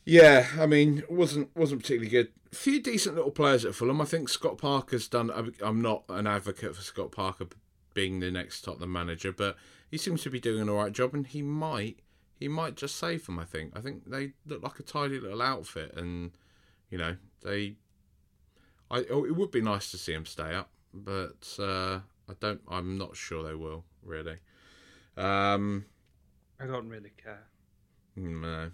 [0.04, 2.28] yeah, I mean, wasn't wasn't particularly good.
[2.52, 4.00] A few decent little players at Fulham.
[4.00, 5.52] I think Scott Parker's done.
[5.61, 7.46] I'm not an advocate for Scott Parker
[7.92, 9.57] being the next Tottenham manager, but
[9.90, 11.98] he seems to be doing an all right job, and he might
[12.38, 13.40] he might just save them.
[13.40, 13.76] I think.
[13.76, 16.30] I think they look like a tidy little outfit, and
[16.90, 17.74] you know they.
[18.88, 22.61] I oh, it would be nice to see him stay up but uh, I don't.
[22.68, 24.38] I'm not sure they will really.
[25.16, 25.87] Um,
[26.61, 27.44] I don't really care.
[28.16, 28.70] No,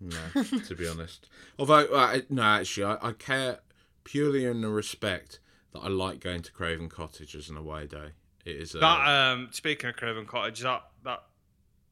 [0.00, 0.42] no.
[0.42, 3.58] to be honest, although uh, no, actually, I, I care
[4.04, 5.40] purely in the respect
[5.72, 8.10] that I like going to Craven Cottage as an away day.
[8.44, 9.08] It is a, that.
[9.08, 11.24] Um, speaking of Craven Cottage, that that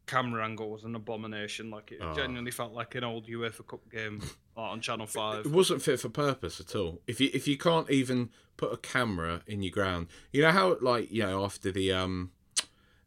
[0.07, 1.71] camera angle was an abomination.
[1.71, 2.15] Like it oh.
[2.15, 4.23] genuinely felt like an old UEFA Cup game
[4.57, 5.47] on Channel Five.
[5.47, 7.01] It wasn't fit for purpose at all.
[7.07, 10.77] If you if you can't even put a camera in your ground, you know how
[10.81, 12.33] like you know after the um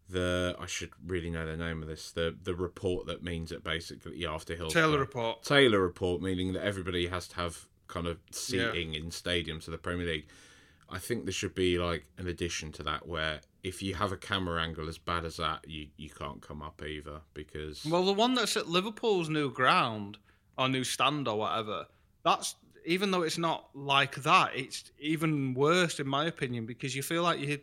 [0.10, 3.64] the I should really know the name of this the the report that means that
[3.64, 8.08] basically yeah, after Hill Taylor report Taylor report meaning that everybody has to have kind
[8.08, 9.00] of seating yeah.
[9.00, 10.28] in stadiums of the Premier League.
[10.88, 14.18] I think there should be like an addition to that where if you have a
[14.18, 18.14] camera angle as bad as that, you, you can't come up either because well, the
[18.14, 20.20] one that's at Liverpool's new ground
[20.58, 21.86] or new stand or whatever,
[22.24, 27.02] that's even though it's not like that, it's even worse in my opinion because you
[27.02, 27.58] feel like you're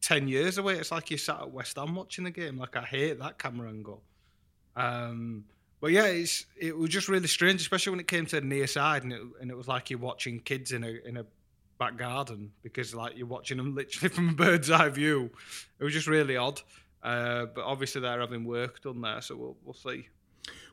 [0.00, 0.74] ten years away.
[0.74, 2.58] It's like you sat at West Ham watching the game.
[2.58, 4.02] Like I hate that camera angle.
[4.76, 5.44] Um,
[5.80, 8.66] but yeah, it's it was just really strange, especially when it came to the near
[8.66, 11.26] side, and it, and it was like you're watching kids in a in a
[11.78, 15.30] back garden because like you're watching them literally from a bird's eye view.
[15.78, 16.60] It was just really odd.
[17.00, 20.08] Uh, but obviously they're having work done there, so we'll we'll see.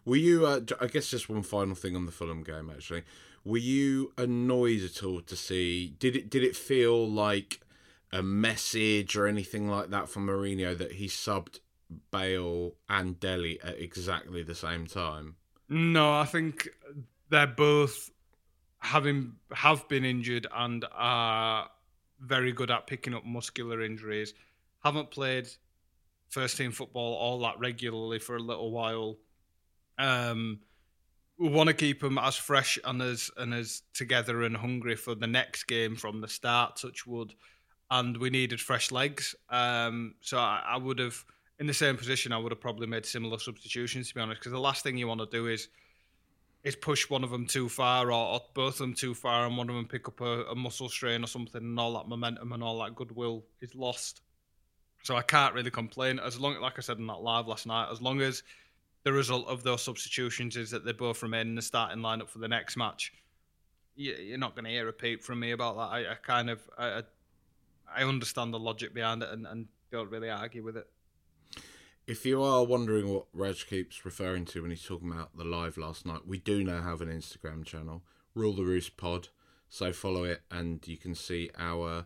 [0.06, 0.46] Were you?
[0.46, 2.70] Uh, I guess just one final thing on the Fulham game.
[2.70, 3.04] Actually,
[3.44, 5.96] were you annoyed at all to see?
[6.00, 6.30] Did it?
[6.30, 7.62] Did it feel like
[8.12, 11.60] a message or anything like that from Mourinho that he subbed
[12.12, 15.36] Bale and Dele at exactly the same time?
[15.68, 16.70] No, I think
[17.30, 18.12] they're both
[18.80, 21.70] having have been injured and are
[22.20, 24.34] very good at picking up muscular injuries.
[24.84, 25.48] Haven't played
[26.30, 29.18] first team football all that regularly for a little while.
[29.98, 30.60] Um,
[31.38, 35.16] we want to keep them as fresh and as and as together and hungry for
[35.16, 36.78] the next game from the start.
[36.78, 37.34] Touch wood,
[37.92, 39.36] and we needed fresh legs.
[39.50, 41.24] Um, so I, I would have,
[41.60, 44.10] in the same position, I would have probably made similar substitutions.
[44.10, 45.68] To be honest, because the last thing you want to do is
[46.64, 49.56] is push one of them too far or, or, both of them too far and
[49.56, 52.52] one of them pick up a, a, muscle strain or something and all that momentum
[52.52, 54.22] and all that goodwill is lost.
[55.04, 56.18] So I can't really complain.
[56.18, 58.42] As long like I said in that live last night, as long as
[59.06, 62.40] the result of those substitutions is that they both remain in the starting lineup for
[62.40, 63.14] the next match,
[63.96, 65.96] you, are not going to hear a peep from me about that.
[65.96, 67.04] I, I kind of I,
[67.96, 70.88] I understand the logic behind it and, and don't really argue with it.
[72.08, 75.78] If you are wondering what Raj keeps referring to when he's talking about the live
[75.78, 79.30] last night, we do now have an Instagram channel, Rule the Roost Pod.
[79.70, 82.06] So follow it, and you can see our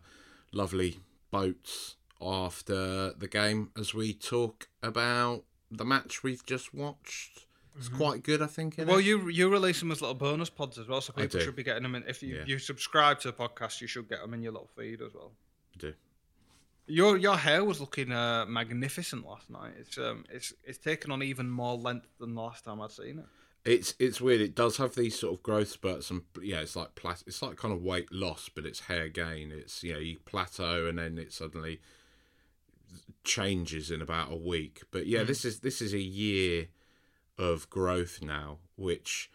[0.52, 7.46] lovely boats after the game as we talk about the match we've just watched.
[7.78, 8.76] It's quite good, I think.
[8.76, 8.88] Mm-hmm.
[8.88, 9.04] Well, it?
[9.04, 11.84] you you release them as little bonus pods as well, so people should be getting
[11.84, 12.04] them in.
[12.06, 12.44] If you, Yeah.
[12.46, 15.32] you subscribe to the podcast, you should get them in your little feed as well.
[15.78, 15.94] do.
[16.86, 19.74] Your your hair was looking uh, magnificent last night.
[19.78, 23.20] It's um it's it's taken on even more length than the last time I'd seen
[23.20, 23.26] it.
[23.64, 24.40] It's it's weird.
[24.40, 27.56] It does have these sort of growth spurts, and yeah, it's like plat- It's like
[27.56, 29.52] kind of weight loss, but it's hair gain.
[29.52, 31.80] It's you know you plateau, and then it suddenly
[33.24, 34.82] changes in about a week.
[34.90, 36.68] But yeah, this is this is a year
[37.38, 39.30] of growth now, which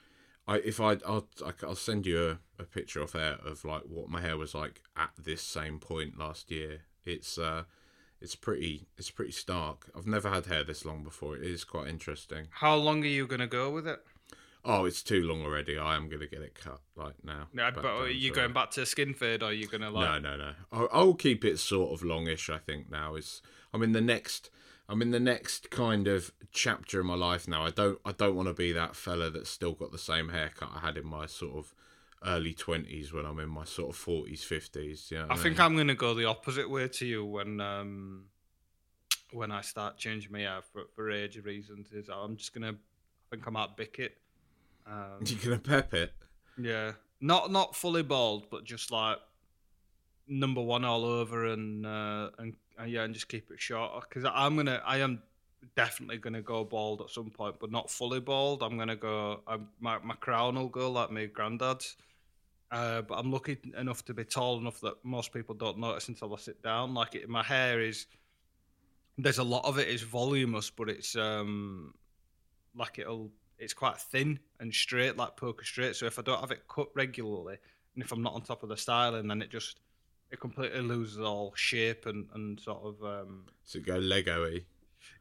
[0.47, 1.27] I if I I'll
[1.63, 4.81] I'll send you a, a picture of hair of like what my hair was like
[4.95, 6.81] at this same point last year.
[7.03, 7.63] It's uh
[8.21, 9.89] it's pretty it's pretty stark.
[9.95, 11.35] I've never had hair this long before.
[11.35, 12.47] It is quite interesting.
[12.51, 14.01] How long are you gonna go with it?
[14.67, 15.77] Oh, it's too long already.
[15.77, 17.47] I am gonna get it cut like now.
[17.53, 20.23] No, but are you going back to skin fade, or are you gonna like?
[20.23, 20.53] No, no, no.
[20.71, 22.49] I'll, I'll keep it sort of longish.
[22.49, 23.43] I think now is
[23.75, 24.49] I'm in the next.
[24.87, 27.65] I'm in the next kind of chapter in my life now.
[27.65, 27.99] I don't.
[28.05, 30.97] I don't want to be that fella that's still got the same haircut I had
[30.97, 31.75] in my sort of
[32.25, 35.09] early twenties when I'm in my sort of forties, fifties.
[35.11, 38.25] Yeah, I think I'm gonna go the opposite way to you when um
[39.33, 41.91] when I start changing my hair for for age reasons.
[41.91, 44.17] Is I'm just gonna I think I might bick it.
[44.87, 46.13] Um, You're gonna pep it.
[46.57, 49.17] Yeah, not not fully bald, but just like
[50.27, 54.07] number one all over, and uh, and, and yeah, and just keep it short.
[54.07, 55.21] Because I'm gonna, I am
[55.75, 58.63] definitely gonna go bald at some point, but not fully bald.
[58.63, 59.41] I'm gonna go.
[59.47, 61.97] i my my crown will go like my granddad's.
[62.71, 66.33] Uh, but I'm lucky enough to be tall enough that most people don't notice until
[66.33, 66.93] I sit down.
[66.93, 68.07] Like it, my hair is,
[69.17, 71.93] there's a lot of it is voluminous, but it's um,
[72.75, 75.95] like it'll it's quite thin and straight, like poker straight.
[75.95, 77.57] So if I don't have it cut regularly,
[77.93, 79.79] and if I'm not on top of the styling, then it just
[80.31, 84.61] it completely loses all shape and, and sort of um, So go Lego-y.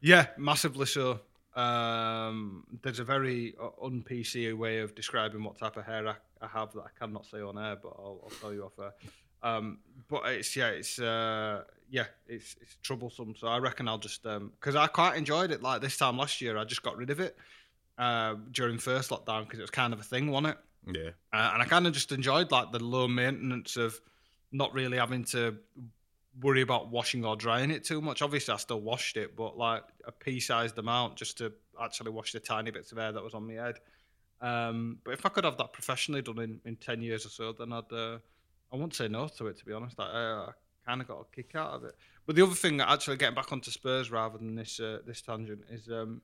[0.01, 1.19] yeah, massively so.
[1.55, 6.15] Um, there's a very uh, un PC way of describing what type of hair I,
[6.41, 8.93] I have that I cannot say on air, but I'll, I'll tell you off air.
[9.41, 13.35] Um, but it's yeah, it's uh, yeah, it's it's troublesome.
[13.37, 15.61] So I reckon I'll just um because I quite enjoyed it.
[15.61, 17.37] Like this time last year, I just got rid of it
[17.97, 20.57] uh, during first lockdown because it was kind of a thing, wasn't it?
[20.97, 21.09] Yeah.
[21.31, 23.99] Uh, and I kind of just enjoyed like the low maintenance of
[24.51, 25.57] not really having to
[26.41, 28.21] worry about washing or drying it too much.
[28.21, 32.39] Obviously, I still washed it, but like a pea-sized amount just to actually wash the
[32.39, 33.75] tiny bits of hair that was on my head.
[34.41, 37.53] Um, but if I could have that professionally done in, in ten years or so,
[37.53, 38.17] then I'd uh,
[38.71, 39.57] I wouldn't say no to it.
[39.59, 40.51] To be honest, I, uh, I
[40.89, 41.95] kind of got a kick out of it.
[42.25, 45.61] But the other thing, actually getting back onto Spurs rather than this uh, this tangent,
[45.69, 46.21] is um,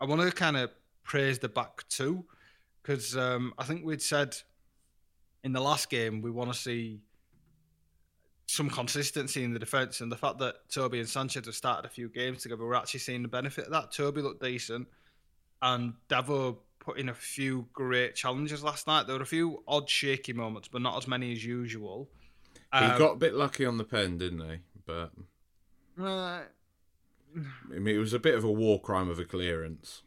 [0.00, 0.70] I want to kind of
[1.02, 2.24] praise the back two
[2.82, 4.36] because um, I think we'd said
[5.42, 7.00] in the last game we want to see
[8.48, 11.90] some consistency in the defence, and the fact that Toby and Sanchez have started a
[11.90, 13.92] few games together, we're actually seeing the benefit of that.
[13.92, 14.88] Toby looked decent,
[15.60, 19.06] and Davo put in a few great challenges last night.
[19.06, 22.08] There were a few odd, shaky moments, but not as many as usual.
[22.72, 24.58] He Um, got a bit lucky on the pen, didn't he?
[24.86, 25.10] But
[26.00, 26.44] uh, I
[27.68, 30.02] mean, it was a bit of a war crime of a clearance.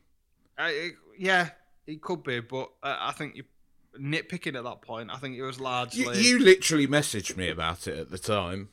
[0.57, 1.51] It- yeah,
[1.85, 3.43] it could be, but uh, I think you
[3.99, 5.09] nitpicking at that point.
[5.11, 8.69] I think it was largely You, you literally messaged me about it at the time.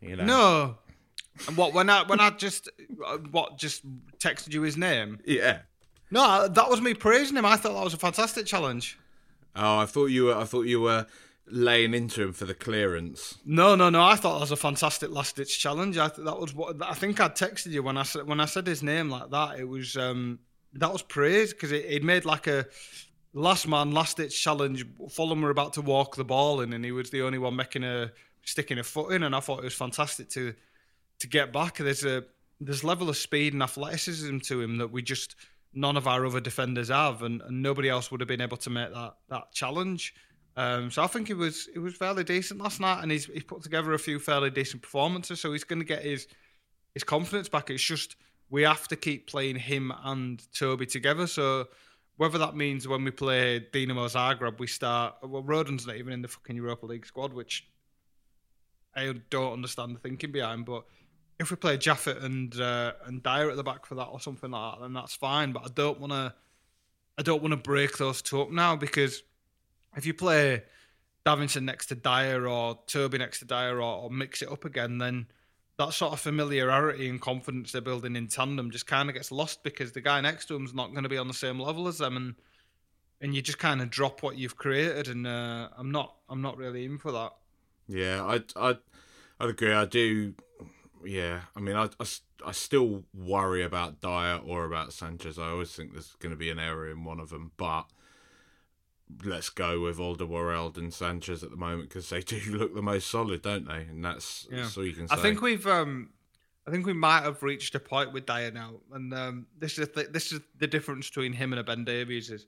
[0.00, 0.24] You know.
[0.24, 0.78] no.
[1.46, 2.68] And what when I when I just
[3.06, 3.82] uh, what just
[4.18, 5.20] texted you his name?
[5.24, 5.60] Yeah.
[6.10, 7.46] No, that was me praising him.
[7.46, 8.98] I thought that was a fantastic challenge.
[9.56, 10.36] Oh, I thought you were.
[10.36, 11.06] I thought you were
[11.46, 13.38] laying into him for the clearance.
[13.44, 14.02] No, no, no.
[14.02, 15.98] I thought that was a fantastic last ditch challenge.
[15.98, 18.44] I th- that was what I think I texted you when I said when I
[18.44, 19.58] said his name like that.
[19.58, 20.38] It was um
[20.74, 22.66] that was praise because it, it made like a
[23.34, 24.84] last man last ditch challenge.
[25.10, 27.84] Fulham were about to walk the ball in, and he was the only one making
[27.84, 28.12] a
[28.44, 30.54] sticking a foot in, and I thought it was fantastic to
[31.20, 31.78] to get back.
[31.78, 32.24] There's a
[32.60, 35.36] there's level of speed and athleticism to him that we just
[35.74, 38.70] none of our other defenders have, and, and nobody else would have been able to
[38.70, 40.14] make that that challenge.
[40.54, 43.44] Um, so I think it was it was fairly decent last night, and he's he's
[43.44, 45.40] put together a few fairly decent performances.
[45.40, 46.26] So he's going to get his
[46.94, 47.70] his confidence back.
[47.70, 48.16] It's just
[48.50, 51.26] we have to keep playing him and Toby together.
[51.26, 51.68] So
[52.22, 56.22] whether that means when we play Dinamo Zagreb, we start well, Rodon's not even in
[56.22, 57.66] the fucking Europa League squad, which
[58.94, 60.64] I don't understand the thinking behind.
[60.64, 60.84] But
[61.40, 64.52] if we play Japhet and uh, and Dier at the back for that or something
[64.52, 65.50] like that, then that's fine.
[65.50, 66.32] But I don't want to
[67.18, 69.24] I don't want to break those two up now because
[69.96, 70.62] if you play
[71.26, 74.98] Davinson next to Dier or Toby next to Dier or, or mix it up again,
[74.98, 75.26] then
[75.78, 79.62] that sort of familiarity and confidence they're building in tandem just kind of gets lost
[79.62, 81.98] because the guy next to him's not going to be on the same level as
[81.98, 82.34] them, and
[83.20, 85.08] and you just kind of drop what you've created.
[85.08, 87.32] And uh, I'm not I'm not really in for that.
[87.88, 88.76] Yeah, I I
[89.40, 89.72] I'd agree.
[89.72, 90.34] I do.
[91.04, 92.06] Yeah, I mean, I, I,
[92.46, 95.36] I still worry about Dier or about Sanchez.
[95.36, 97.86] I always think there's going to be an error in one of them, but
[99.24, 103.08] let's go with Alderweireld and Sanchez at the moment because they do look the most
[103.08, 103.82] solid, don't they?
[103.82, 104.68] And that's, yeah.
[104.76, 105.14] all you can say.
[105.14, 106.10] I think we've um,
[106.66, 109.88] I think we might have reached a point with Dier now, and um, this is
[109.88, 112.46] the, this is the difference between him and a Ben Davies is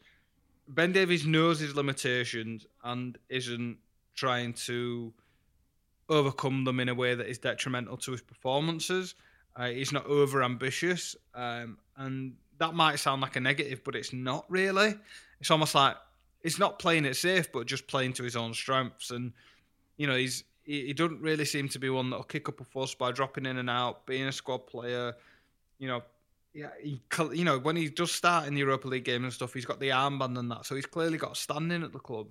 [0.69, 3.79] Ben Davies knows his limitations and isn't
[4.15, 5.13] trying to
[6.09, 9.15] overcome them in a way that is detrimental to his performances.
[9.57, 14.13] Uh, he's not over ambitious, um, and that might sound like a negative, but it's
[14.13, 14.95] not really.
[15.41, 15.97] It's almost like
[16.45, 19.11] it's not playing it safe, but just playing to his own strengths.
[19.11, 19.33] And
[19.97, 22.65] you know, he's he, he doesn't really seem to be one that'll kick up a
[22.65, 25.15] fuss by dropping in and out, being a squad player.
[25.79, 26.03] You know,
[26.53, 27.01] yeah, he
[27.33, 29.81] you know when he does start in the Europa League game and stuff, he's got
[29.81, 32.29] the armband and that, so he's clearly got standing at the club.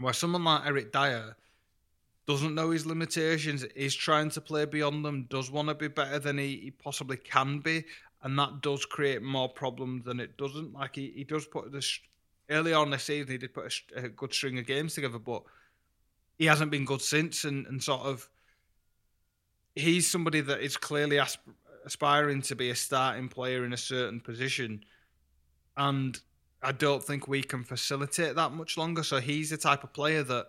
[0.00, 1.36] Where someone like Eric Dier
[2.26, 6.18] doesn't know his limitations, is trying to play beyond them, does want to be better
[6.18, 7.84] than he, he possibly can be,
[8.22, 10.72] and that does create more problems than it doesn't.
[10.72, 11.98] Like he, he does put this
[12.50, 15.42] early on this season, he did put a, a, good string of games together, but
[16.38, 17.44] he hasn't been good since.
[17.44, 18.28] And, and sort of,
[19.74, 21.40] he's somebody that is clearly asp-
[21.84, 24.84] aspiring to be a starting player in a certain position,
[25.76, 26.20] and
[26.62, 29.02] I don't think we can facilitate that much longer.
[29.02, 30.48] So he's the type of player that,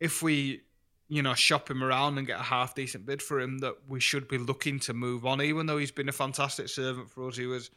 [0.00, 0.62] if we,
[1.08, 4.00] you know, shop him around and get a half decent bid for him, that we
[4.00, 5.42] should be looking to move on.
[5.42, 7.70] Even though he's been a fantastic servant for us, he was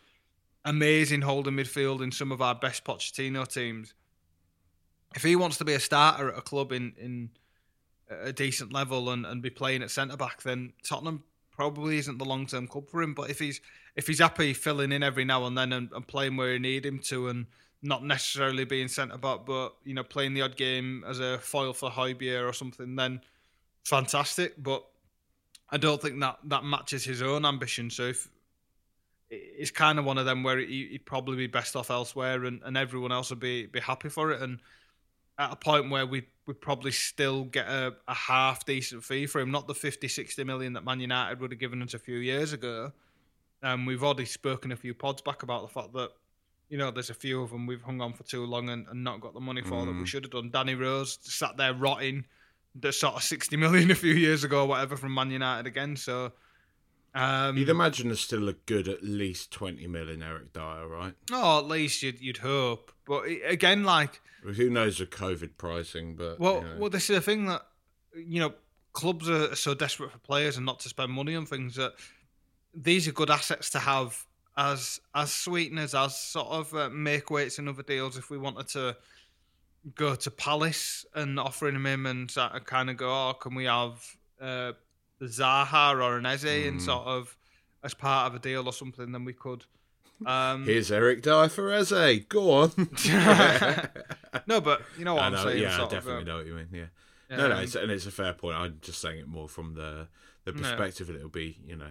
[0.66, 3.94] amazing holding midfield in some of our best Pochettino teams.
[5.16, 7.30] If he wants to be a starter at a club in, in
[8.10, 12.26] a decent level and, and be playing at centre back, then Tottenham probably isn't the
[12.26, 13.14] long term club for him.
[13.14, 13.62] But if he's
[13.96, 16.86] if he's happy filling in every now and then and, and playing where you need
[16.86, 17.46] him to and
[17.82, 21.72] not necessarily being centre back, but you know playing the odd game as a foil
[21.72, 23.22] for Højbjerg or something, then
[23.86, 24.62] fantastic.
[24.62, 24.84] But
[25.70, 27.90] I don't think that that matches his own ambition.
[27.90, 28.28] So if
[29.30, 32.78] it's kind of one of them where he'd probably be best off elsewhere, and, and
[32.78, 34.42] everyone else would be be happy for it.
[34.42, 34.60] And
[35.38, 39.42] at a point where we would probably still get a, a, half decent fee for
[39.42, 42.18] him, not the 50, 60 million that Man United would have given us a few
[42.18, 42.92] years ago.
[43.62, 46.12] And um, we've already spoken a few pods back about the fact that
[46.70, 49.04] you know there's a few of them we've hung on for too long and, and
[49.04, 49.86] not got the money for mm.
[49.86, 50.08] that we mm.
[50.08, 50.52] should have done.
[50.52, 52.26] Danny Rose sat there rotting
[52.76, 55.96] the sort of 60 million a few years ago or whatever from Man United again.
[55.96, 56.32] So
[57.16, 61.14] um, you'd imagine there's still a good at least 20 mil in Eric Dier, right?
[61.32, 62.92] Oh, at least you'd, you'd hope.
[63.06, 64.22] But again, like.
[64.44, 66.40] Who knows the COVID pricing, but.
[66.40, 66.76] Well, you know.
[66.78, 67.62] well, this is the thing that,
[68.14, 68.54] you know,
[68.92, 71.94] clubs are so desperate for players and not to spend money on things that
[72.74, 74.26] these are good assets to have
[74.58, 78.68] as as sweeteners, as sort of uh, make weights in other deals if we wanted
[78.70, 78.96] to
[79.94, 82.34] go to Palace and offering him him and
[82.66, 84.04] kind of go, oh, can we have
[84.42, 84.74] uh,
[85.22, 86.68] Zaha or an Eze mm.
[86.68, 87.38] and sort of
[87.84, 89.66] as part of a deal or something, then we could.
[90.26, 92.26] Um, Here's Eric Dier for Eze.
[92.28, 92.72] Go on.
[94.48, 95.62] no, but you know what I am saying.
[95.62, 96.68] Yeah, I definitely um, know what you mean.
[96.72, 96.86] Yeah.
[97.30, 98.58] yeah no, no, it's, and it's a fair point.
[98.58, 100.08] I'm just saying it more from the
[100.46, 101.90] the perspective that it'll be, you know,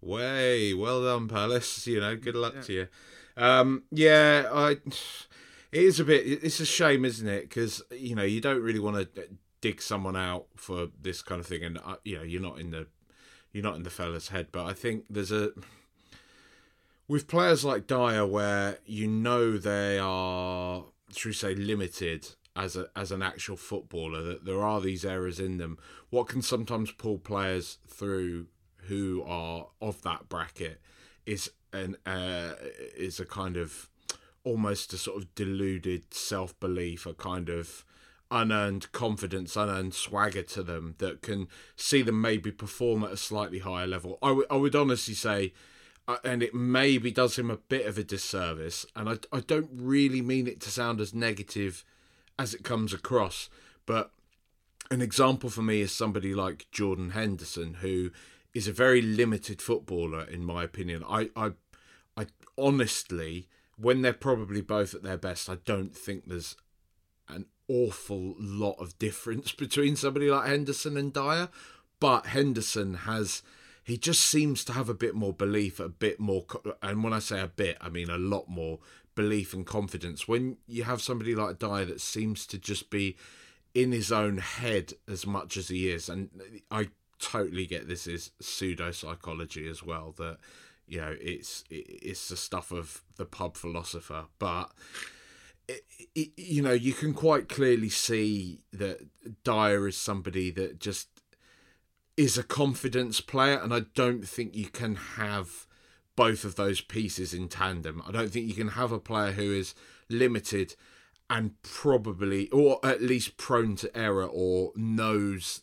[0.00, 1.86] way well done, Palace.
[1.86, 2.62] You know, good luck yeah.
[2.62, 2.88] to you.
[3.36, 4.76] Um, yeah, I.
[5.72, 6.24] It is a bit.
[6.24, 7.48] It's a shame, isn't it?
[7.48, 9.24] Because you know you don't really want to
[9.64, 12.70] dig someone out for this kind of thing, and uh, you know you're not in
[12.70, 12.86] the
[13.50, 14.48] you're not in the fella's head.
[14.52, 15.52] But I think there's a
[17.08, 20.84] with players like Dier where you know they are,
[21.16, 24.22] should we say, limited as a as an actual footballer.
[24.22, 25.78] That there are these errors in them.
[26.10, 28.48] What can sometimes pull players through
[28.88, 30.78] who are of that bracket
[31.24, 32.52] is an uh,
[32.98, 33.88] is a kind of
[34.44, 37.86] almost a sort of deluded self belief, a kind of
[38.34, 43.60] unearned confidence, unearned swagger to them that can see them maybe perform at a slightly
[43.60, 44.18] higher level.
[44.20, 45.52] I, w- I would honestly say,
[46.08, 49.70] uh, and it maybe does him a bit of a disservice, and I, I don't
[49.72, 51.84] really mean it to sound as negative
[52.36, 53.48] as it comes across,
[53.86, 54.10] but
[54.90, 58.10] an example for me is somebody like Jordan Henderson, who
[58.52, 61.04] is a very limited footballer, in my opinion.
[61.08, 61.52] I, I,
[62.16, 62.26] I
[62.58, 66.56] honestly, when they're probably both at their best, I don't think there's
[67.28, 71.48] an awful lot of difference between somebody like Henderson and Dier,
[72.00, 73.42] but Henderson has
[73.84, 76.46] he just seems to have a bit more belief, a bit more,
[76.82, 78.78] and when I say a bit, I mean a lot more
[79.14, 80.26] belief and confidence.
[80.26, 83.16] When you have somebody like Dier that seems to just be
[83.74, 86.30] in his own head as much as he is, and
[86.70, 86.88] I
[87.18, 90.14] totally get this is pseudo psychology as well.
[90.16, 90.38] That
[90.86, 94.72] you know it's it's the stuff of the pub philosopher, but.
[95.68, 99.06] Eh, it, it, you know, you can quite clearly see that
[99.44, 101.08] Dier is somebody that just
[102.16, 105.66] is a confidence player, and I don't think you can have
[106.16, 108.02] both of those pieces in tandem.
[108.06, 109.74] I don't think you can have a player who is
[110.08, 110.76] limited
[111.28, 115.62] and probably, or at least prone to error, or knows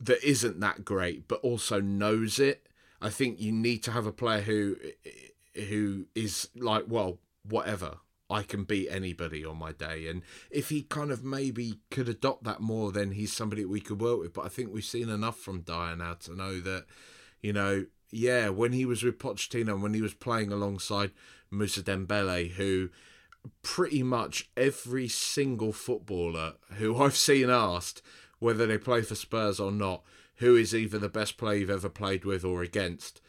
[0.00, 2.66] that isn't that great, but also knows it.
[3.00, 4.76] I think you need to have a player who
[5.54, 7.98] who is like, well, whatever.
[8.30, 10.06] I can beat anybody on my day.
[10.06, 14.00] And if he kind of maybe could adopt that more, then he's somebody we could
[14.00, 14.34] work with.
[14.34, 16.84] But I think we've seen enough from Dier now to know that,
[17.40, 21.12] you know, yeah, when he was with Pochettino, when he was playing alongside
[21.50, 22.90] Moussa Dembele, who
[23.62, 28.02] pretty much every single footballer who I've seen asked
[28.38, 30.02] whether they play for Spurs or not,
[30.36, 33.20] who is either the best player you've ever played with or against,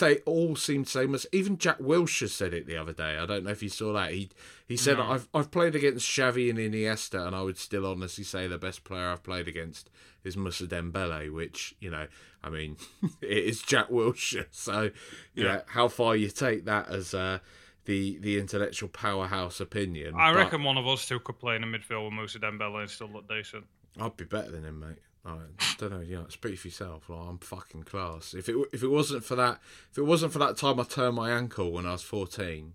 [0.00, 3.16] they all seem same as even Jack Wilshere said it the other day.
[3.16, 4.12] I don't know if you saw that.
[4.12, 4.30] He
[4.66, 5.04] he said no.
[5.04, 8.82] I've I've played against Xavi and Iniesta, and I would still honestly say the best
[8.82, 9.88] player I've played against
[10.24, 12.08] is Moussa Dembele, which you know,
[12.42, 12.76] I mean,
[13.20, 14.46] it is Jack Wilshere.
[14.52, 14.90] So
[15.34, 15.44] you yeah.
[15.44, 17.38] know how far you take that as uh,
[17.84, 20.14] the the intellectual powerhouse opinion.
[20.16, 22.80] I but, reckon one of us two could play in a midfield with Moussa Dembele
[22.80, 23.64] and still look decent.
[24.00, 24.98] I'd be better than him, mate.
[25.24, 25.38] I
[25.78, 27.08] don't know, you know, speak for yourself.
[27.08, 28.34] Like, I'm fucking class.
[28.34, 29.60] If it if it wasn't for that,
[29.90, 32.72] if it wasn't for that time I turned my ankle when I was 14,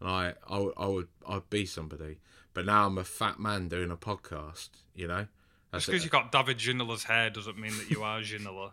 [0.00, 2.18] and I I, I would I'd be somebody.
[2.54, 4.70] But now I'm a fat man doing a podcast.
[4.94, 5.26] You know,
[5.74, 8.72] just because you've got David Ginola's hair doesn't mean that you are Ginola.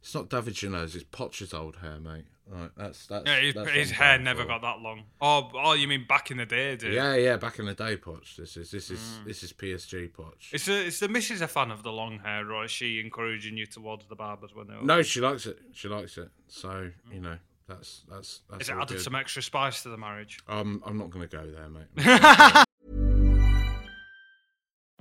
[0.00, 0.94] It's not David Ginola's.
[0.94, 2.24] It's Poch's old hair, mate.
[2.50, 3.26] Right, that's that's.
[3.26, 4.48] Yeah, his, that's his hair never for.
[4.48, 5.02] got that long.
[5.20, 6.94] Oh, oh, you mean back in the day, dude?
[6.94, 8.36] Yeah, yeah, back in the day, Poch.
[8.36, 9.26] This is this is mm.
[9.26, 10.52] this is PSG Poch.
[10.52, 13.58] Is the is the missus a fan of the long hair, or is she encouraging
[13.58, 14.74] you towards the barbers when they?
[14.82, 15.58] No, she likes it.
[15.74, 16.30] She likes it.
[16.46, 16.92] So mm.
[17.12, 17.36] you know,
[17.68, 18.62] that's that's that's.
[18.62, 19.02] Is it added good.
[19.02, 20.38] some extra spice to the marriage?
[20.48, 22.64] Um, I'm not going to go there, mate.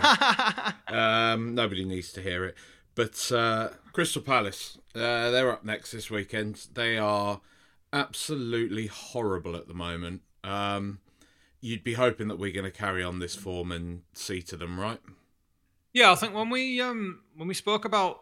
[0.88, 2.56] um, nobody needs to hear it.
[2.94, 6.66] But uh, Crystal Palace, uh, they're up next this weekend.
[6.74, 7.40] They are
[7.92, 10.22] absolutely horrible at the moment.
[10.44, 10.98] Um,
[11.60, 14.78] you'd be hoping that we're going to carry on this form and see to them,
[14.78, 15.00] right?
[15.92, 18.20] Yeah, I think when we um, when we spoke about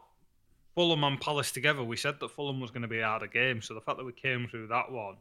[0.75, 3.61] Fulham and Palace together, we said that Fulham was going to be out of game.
[3.61, 5.17] So the fact that we came through that one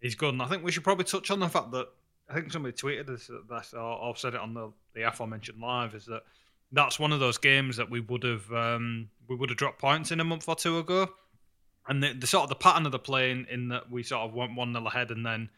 [0.00, 0.34] is good.
[0.34, 1.88] And I think we should probably touch on the fact that
[2.28, 5.94] I think somebody tweeted this, this or, or said it on the, the aforementioned live,
[5.94, 6.22] is that
[6.72, 10.10] that's one of those games that we would have um, we would have dropped points
[10.10, 11.08] in a month or two ago,
[11.88, 14.34] and the, the sort of the pattern of the playing in that we sort of
[14.34, 15.48] went one nil ahead and then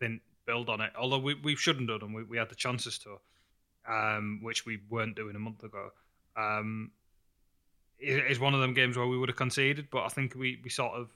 [0.00, 0.92] didn't build on it.
[0.98, 3.18] Although we, we shouldn't have done, we, we had the chances to,
[3.88, 5.90] um, which we weren't doing a month ago.
[6.36, 6.90] Um,
[7.98, 10.68] is one of them games where we would have conceded, but I think we, we
[10.70, 11.08] sort of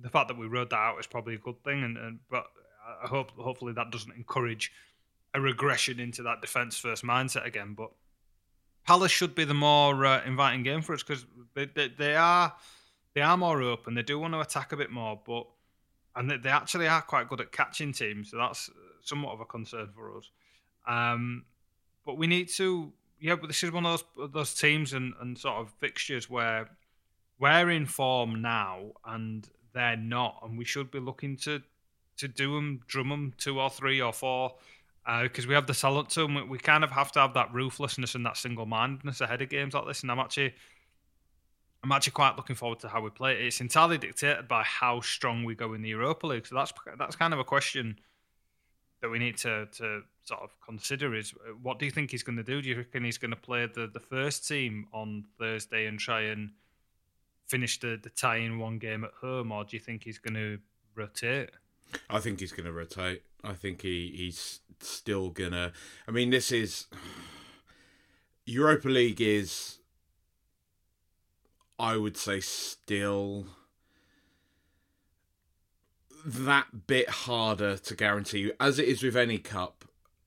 [0.00, 1.82] the fact that we rode that out is probably a good thing.
[1.82, 2.44] And, and but
[3.02, 4.72] I hope hopefully that doesn't encourage
[5.34, 7.74] a regression into that defence first mindset again.
[7.74, 7.90] But
[8.86, 11.24] Palace should be the more uh, inviting game for us because
[11.54, 12.52] they, they, they are
[13.14, 13.94] they are more open.
[13.94, 15.46] They do want to attack a bit more, but
[16.16, 18.30] and they, they actually are quite good at catching teams.
[18.30, 18.70] So that's
[19.02, 20.30] somewhat of a concern for us.
[20.86, 21.44] Um,
[22.04, 23.36] but we need to yeah.
[23.36, 26.70] But this is one of those those teams and, and sort of fixtures where
[27.38, 31.62] we're in form now and they're not, and we should be looking to
[32.20, 34.54] to do them, drum them two or three or four,
[35.22, 36.48] because uh, we have the talent to them.
[36.48, 39.74] We kind of have to have that ruthlessness and that single mindedness ahead of games
[39.74, 40.02] like this.
[40.02, 40.54] And I'm actually,
[41.82, 43.46] I'm actually quite looking forward to how we play it.
[43.46, 46.46] It's entirely dictated by how strong we go in the Europa League.
[46.46, 47.98] So that's that's kind of a question
[49.00, 52.22] that we need to to sort of consider is uh, what do you think he's
[52.22, 52.62] going to do?
[52.62, 56.22] Do you reckon he's going to play the, the first team on Thursday and try
[56.22, 56.50] and
[57.48, 60.34] finish the, the tie in one game at home, or do you think he's going
[60.34, 60.58] to
[60.94, 61.50] rotate?
[62.08, 63.22] I think he's going to rotate.
[63.42, 65.72] I think he, he's still going to.
[66.06, 66.86] I mean, this is.
[68.46, 69.78] Europa League is.
[71.78, 73.46] I would say still
[76.24, 79.84] that bit harder to guarantee, as it is with any cup,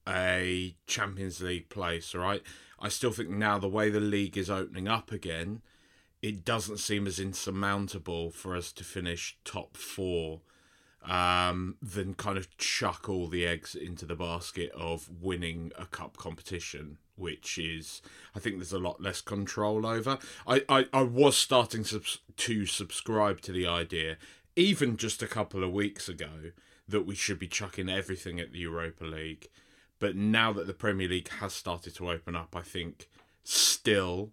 [0.07, 2.41] a Champions League place, right?
[2.80, 5.61] I still think now the way the league is opening up again,
[6.22, 10.41] it doesn't seem as insurmountable for us to finish top four
[11.06, 16.18] um, than kind of chuck all the eggs into the basket of winning a cup
[16.18, 18.01] competition, which is,
[18.36, 20.18] I think there's a lot less control over.
[20.47, 22.01] I, I, I was starting to,
[22.38, 24.18] to subscribe to the idea,
[24.56, 26.51] even just a couple of weeks ago,
[26.88, 29.49] that we should be chucking everything at the Europa League.
[29.99, 33.10] But now that the Premier League has started to open up, I think
[33.43, 34.32] still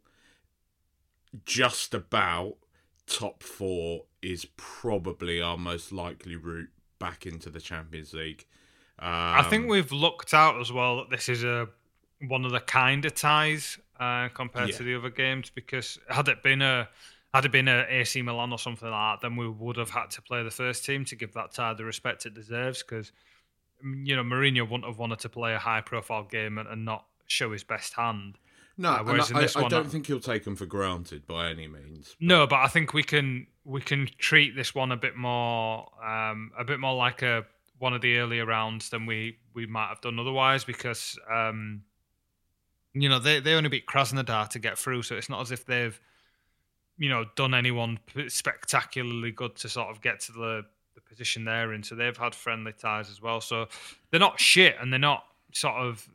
[1.44, 2.56] just about
[3.06, 8.46] top four is probably our most likely route back into the Champions League.
[8.98, 11.68] Um, I think um, we've looked out as well that this is a
[12.26, 14.76] one of the kind of ties uh, compared yeah.
[14.76, 16.88] to the other games because had it been a
[17.32, 20.10] had it been a AC Milan or something like that, then we would have had
[20.10, 23.12] to play the first team to give that tie the respect it deserves because
[23.82, 27.06] you know, Mourinho wouldn't have wanted to play a high profile game and, and not
[27.26, 28.38] show his best hand.
[28.80, 30.64] No, uh, whereas I, in this I, one, I don't think he'll take them for
[30.64, 32.16] granted by any means.
[32.18, 32.26] But...
[32.26, 36.50] No, but I think we can we can treat this one a bit more um,
[36.58, 37.44] a bit more like a
[37.78, 41.82] one of the earlier rounds than we we might have done otherwise because um,
[42.94, 45.66] you know they they only beat Krasnodar to get through, so it's not as if
[45.66, 46.00] they've
[46.96, 50.64] you know done anyone spectacularly good to sort of get to the
[50.94, 51.82] the position they're in.
[51.82, 53.42] So they've had friendly ties as well.
[53.42, 53.68] So
[54.10, 56.08] they're not shit, and they're not sort of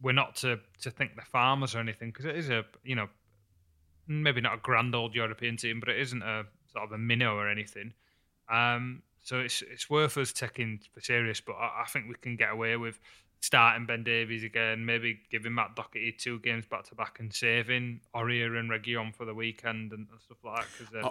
[0.00, 3.08] we're not to to think they're farmers or anything because it is a you know
[4.06, 7.36] maybe not a grand old European team, but it isn't a sort of a minnow
[7.36, 7.92] or anything.
[8.48, 11.40] Um, so it's it's worth us taking for serious.
[11.40, 12.98] But I, I, think we can get away with
[13.40, 18.00] starting Ben Davies again, maybe giving Matt Doherty two games back to back and saving
[18.14, 20.66] Aurier and Reguilón for the weekend and, stuff like that.
[20.78, 21.10] Because uh,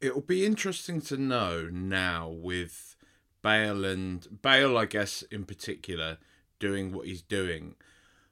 [0.00, 2.96] it'll be interesting to know now with
[3.42, 6.18] Bale and Bale, I guess in particular,
[6.58, 7.74] doing what he's doing,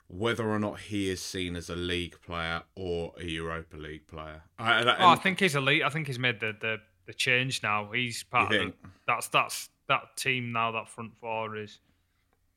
[0.08, 4.42] whether or not he is seen as a league player or a Europa League player.
[4.58, 5.82] I, and, oh, I think he's league.
[5.82, 7.90] I think he's made the the, the change now.
[7.92, 8.72] He's part of the,
[9.06, 10.72] that's that's that team now.
[10.72, 11.80] That front four is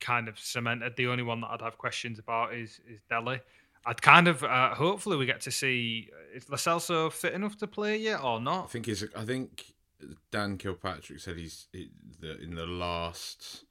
[0.00, 0.94] kind of cemented.
[0.96, 3.40] The only one that I'd have questions about is is Dele.
[3.86, 7.66] I'd kind of uh, hopefully we get to see is Lo Celso fit enough to
[7.66, 8.64] play yet or not?
[8.64, 9.04] I think he's.
[9.16, 9.72] I think
[10.30, 13.64] Dan Kilpatrick said he's in the last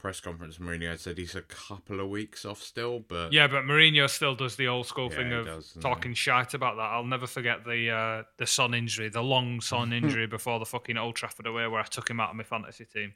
[0.00, 0.58] press conference.
[0.58, 4.56] Mourinho said he's a couple of weeks off still, but yeah, but Mourinho still does
[4.56, 6.82] the old school yeah, thing of does, talking shite about that.
[6.82, 10.96] I'll never forget the uh, the Son injury, the long Son injury before the fucking
[10.96, 13.12] Old Trafford away, where I took him out of my fantasy team.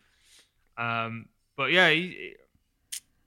[0.76, 1.26] Um,
[1.56, 2.34] but yeah, he,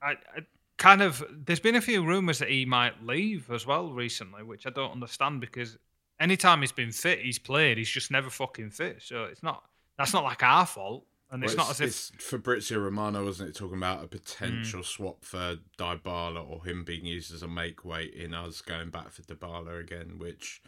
[0.02, 0.40] I, I
[0.76, 4.66] kind of there's been a few rumors that he might leave as well recently, which
[4.66, 5.76] I don't understand because
[6.20, 7.78] anytime he's been fit, he's played.
[7.78, 9.02] He's just never fucking fit.
[9.02, 9.64] So it's not
[9.98, 11.04] that's not like our fault.
[11.30, 14.80] And well, it's, not as if it's Fabrizio Romano, wasn't it, talking about a potential
[14.80, 14.84] mm.
[14.84, 19.10] swap for Dybala or him being used as a make weight in us going back
[19.10, 20.62] for Dybala again, which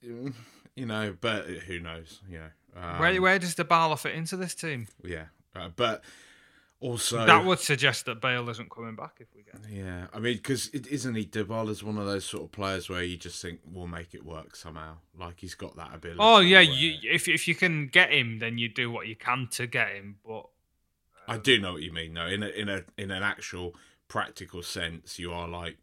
[0.00, 2.20] you know, but who knows?
[2.28, 4.86] You know, um, where where does Dybala fit into this team?
[5.04, 6.02] Yeah, uh, but
[6.78, 9.54] also, that would suggest that Bale isn't coming back if we get.
[9.70, 11.24] Yeah, I mean, because isn't he?
[11.24, 14.54] Dybala's one of those sort of players where you just think we'll make it work
[14.54, 14.96] somehow.
[15.18, 16.18] Like he's got that ability.
[16.20, 19.48] Oh yeah, you, if if you can get him, then you do what you can
[19.52, 20.16] to get him.
[20.24, 20.44] But um...
[21.28, 22.26] I do know what you mean, though.
[22.26, 23.74] In a in a in an actual
[24.06, 25.78] practical sense, you are like,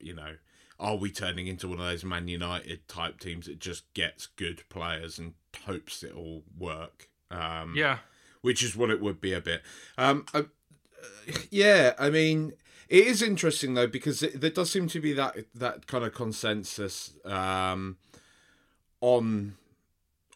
[0.00, 0.34] you know,
[0.80, 4.68] are we turning into one of those Man United type teams that just gets good
[4.68, 7.08] players and hopes it all work?
[7.30, 7.98] Um, yeah
[8.44, 9.62] which is what it would be a bit.
[9.96, 10.42] Um, uh,
[11.50, 12.52] yeah, I mean,
[12.90, 16.12] it is interesting though because it, there does seem to be that that kind of
[16.12, 17.96] consensus um,
[19.00, 19.56] on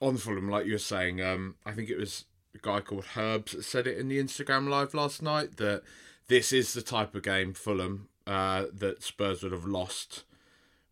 [0.00, 1.20] on Fulham, like you were saying.
[1.20, 4.70] Um, I think it was a guy called Herbs that said it in the Instagram
[4.70, 5.82] live last night that
[6.28, 10.24] this is the type of game Fulham uh, that Spurs would have lost,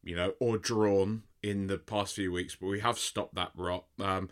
[0.04, 3.84] you know, or drawn in the past few weeks, but we have stopped that rot.
[3.98, 4.28] Um,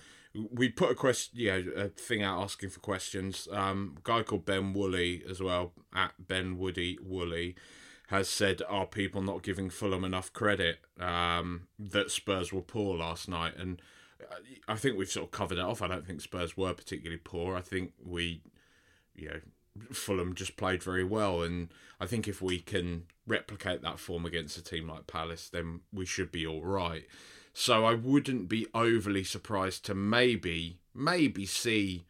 [0.53, 3.47] we put a question, yeah, a thing out asking for questions.
[3.53, 7.55] Um, guy called Ben Woolley as well at Ben Woody Woolley
[8.09, 13.28] has said, "Are people not giving Fulham enough credit um, that Spurs were poor last
[13.28, 13.80] night?" And
[14.20, 15.82] uh, I think we've sort of covered it off.
[15.82, 17.57] I don't think Spurs were particularly poor.
[17.57, 18.43] I think we,
[19.14, 19.41] you know,
[19.93, 21.68] Fulham just played very well, and
[22.01, 26.07] I think if we can replicate that form against a team like Palace, then we
[26.07, 27.05] should be all right.
[27.57, 32.05] So I wouldn't be overly surprised to maybe, maybe see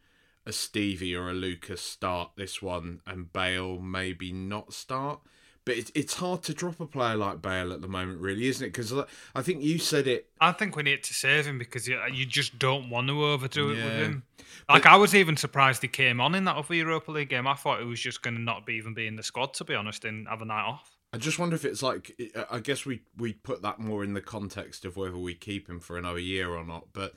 [0.45, 5.19] a Stevie or a Lucas start this one and Bale maybe not start.
[5.63, 8.63] But it's it's hard to drop a player like Bale at the moment, really, isn't
[8.67, 8.69] it?
[8.71, 8.93] Because
[9.33, 10.27] I think you said it.
[10.39, 13.71] I think we need to save him because you, you just don't want to overdo
[13.71, 13.85] it Yeah.
[13.85, 14.23] with him.
[14.69, 17.47] Like I was even surprised he came on in that other Europa League game.
[17.47, 19.63] I thought he was just going to not be even be in the squad to
[19.63, 20.94] be honest and have a night off.
[21.13, 22.19] I just wonder if it's like.
[22.35, 25.69] Uh, I guess we we put that more in the context of whether we keep
[25.69, 26.87] him for another year or not.
[26.93, 27.13] But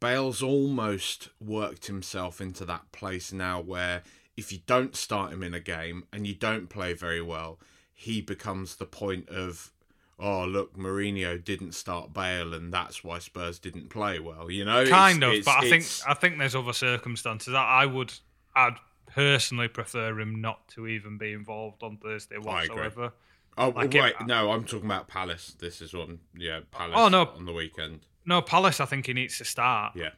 [0.00, 4.02] Bale's almost worked himself into that place now where
[4.36, 7.58] if you don't start him in a game and you don't play very well,
[7.92, 9.70] he becomes the point of,
[10.18, 14.50] oh look, Mourinho didn't start Bale and that's why Spurs didn't play well.
[14.50, 17.54] You know, It's- Kind of, it's- but I think I think there's other circumstances.
[17.54, 18.12] I, I would,
[18.56, 18.76] I'd
[19.14, 23.12] personally prefer him not to even be involved on Thursday whatsoever.
[23.58, 25.54] Oh like wait, it- no, I'm talking about Palace.
[25.58, 26.94] This is one, yeah, Palace.
[26.96, 27.28] Oh, no.
[27.36, 28.00] on the weekend.
[28.24, 29.94] No, Palace, I think he needs to start.
[29.94, 30.10] Yeah.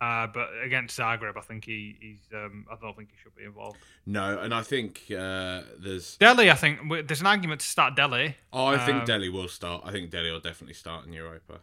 [0.00, 2.20] Uh, but against Zagreb, I think he, he's.
[2.32, 3.78] Um, I don't think he should be involved.
[4.06, 6.16] No, and I think uh, there's.
[6.18, 8.36] Dele, I think there's an argument to start Dele.
[8.52, 9.82] Oh, I think Um, Dele will start.
[9.84, 11.58] I think Dele will definitely start in Europa.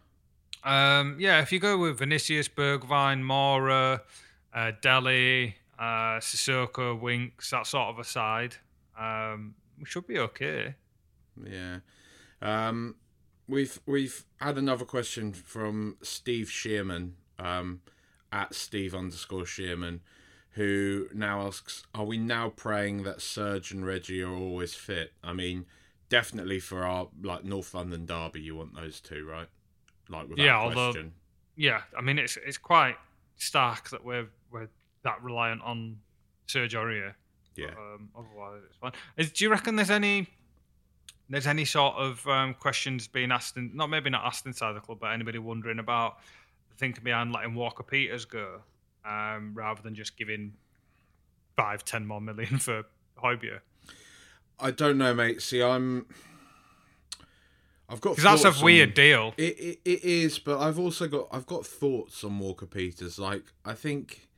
[0.64, 4.00] Um, yeah, if you go with Vinicius, Bergwijn, Moura,
[4.52, 8.56] uh, Dele, uh, Sissoko, Winks, that sort of a side,
[8.98, 10.74] um, we should be okay.
[11.44, 11.78] Yeah.
[12.40, 12.96] Um,
[13.48, 17.80] we've we've had another question from Steve Shearman um,
[18.32, 20.00] at Steve underscore Shearman,
[20.52, 25.32] who now asks, "Are we now praying that Serge and Reggie are always fit?" I
[25.32, 25.66] mean,
[26.08, 29.48] definitely for our like North London derby, you want those two, right?
[30.08, 31.12] Like without Yeah, although- question.
[31.58, 32.96] Yeah, I mean it's it's quite
[33.36, 34.68] stark that we're we're
[35.06, 35.96] that reliant on
[36.46, 37.14] Serge Aurier.
[37.56, 37.68] Yeah.
[37.68, 38.92] Um, otherwise, it's fine.
[39.16, 40.28] Is, do you reckon there's any
[41.30, 44.80] there's any sort of um, questions being asked in not maybe not asked inside the
[44.80, 46.18] club, but anybody wondering about
[46.68, 48.60] the thinking behind letting Walker Peters go
[49.04, 50.52] um, rather than just giving
[51.56, 52.84] five, ten more million for
[53.22, 53.60] Højbjerg?
[54.60, 55.40] I don't know, mate.
[55.42, 56.06] See, I'm.
[57.88, 59.34] I've got Because that's a weird on- deal.
[59.36, 63.18] It, it it is, but I've also got I've got thoughts on Walker Peters.
[63.18, 64.28] Like I think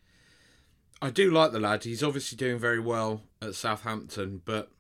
[1.01, 1.85] I do like the lad.
[1.85, 4.71] He's obviously doing very well at Southampton, but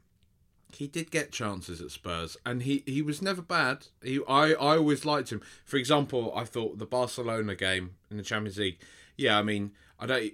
[0.72, 3.86] he did get chances at Spurs, and he, he was never bad.
[4.02, 5.40] He I, I always liked him.
[5.64, 8.78] For example, I thought the Barcelona game in the Champions League.
[9.16, 10.32] Yeah, I mean I don't.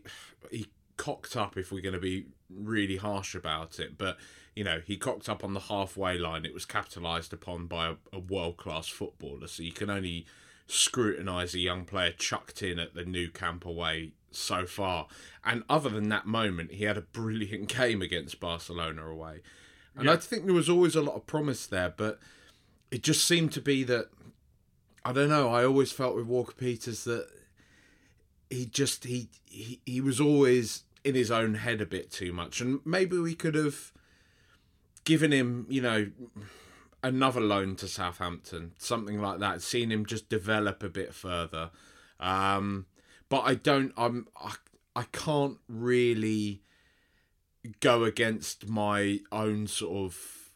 [0.50, 0.66] He
[0.96, 4.16] cocked up if we're going to be really harsh about it, but
[4.54, 6.44] you know he cocked up on the halfway line.
[6.44, 10.26] It was capitalised upon by a, a world class footballer, so you can only
[10.66, 15.06] scrutinise a young player chucked in at the Nou Camp away so far.
[15.44, 19.40] And other than that moment, he had a brilliant game against Barcelona away.
[19.96, 22.18] And I think there was always a lot of promise there, but
[22.90, 24.08] it just seemed to be that
[25.04, 25.50] I don't know.
[25.50, 27.28] I always felt with Walker Peters that
[28.50, 32.60] he just he he, he was always in his own head a bit too much,
[32.60, 33.92] and maybe we could have
[35.04, 36.10] given him, you know,
[37.02, 39.60] another loan to Southampton, something like that.
[39.60, 41.70] Seen him just develop a bit further.
[42.18, 42.86] Um,
[43.34, 43.92] but I don't.
[43.96, 44.28] I'm.
[44.40, 44.54] I,
[44.94, 46.62] I can't really
[47.80, 50.50] go against my own sort of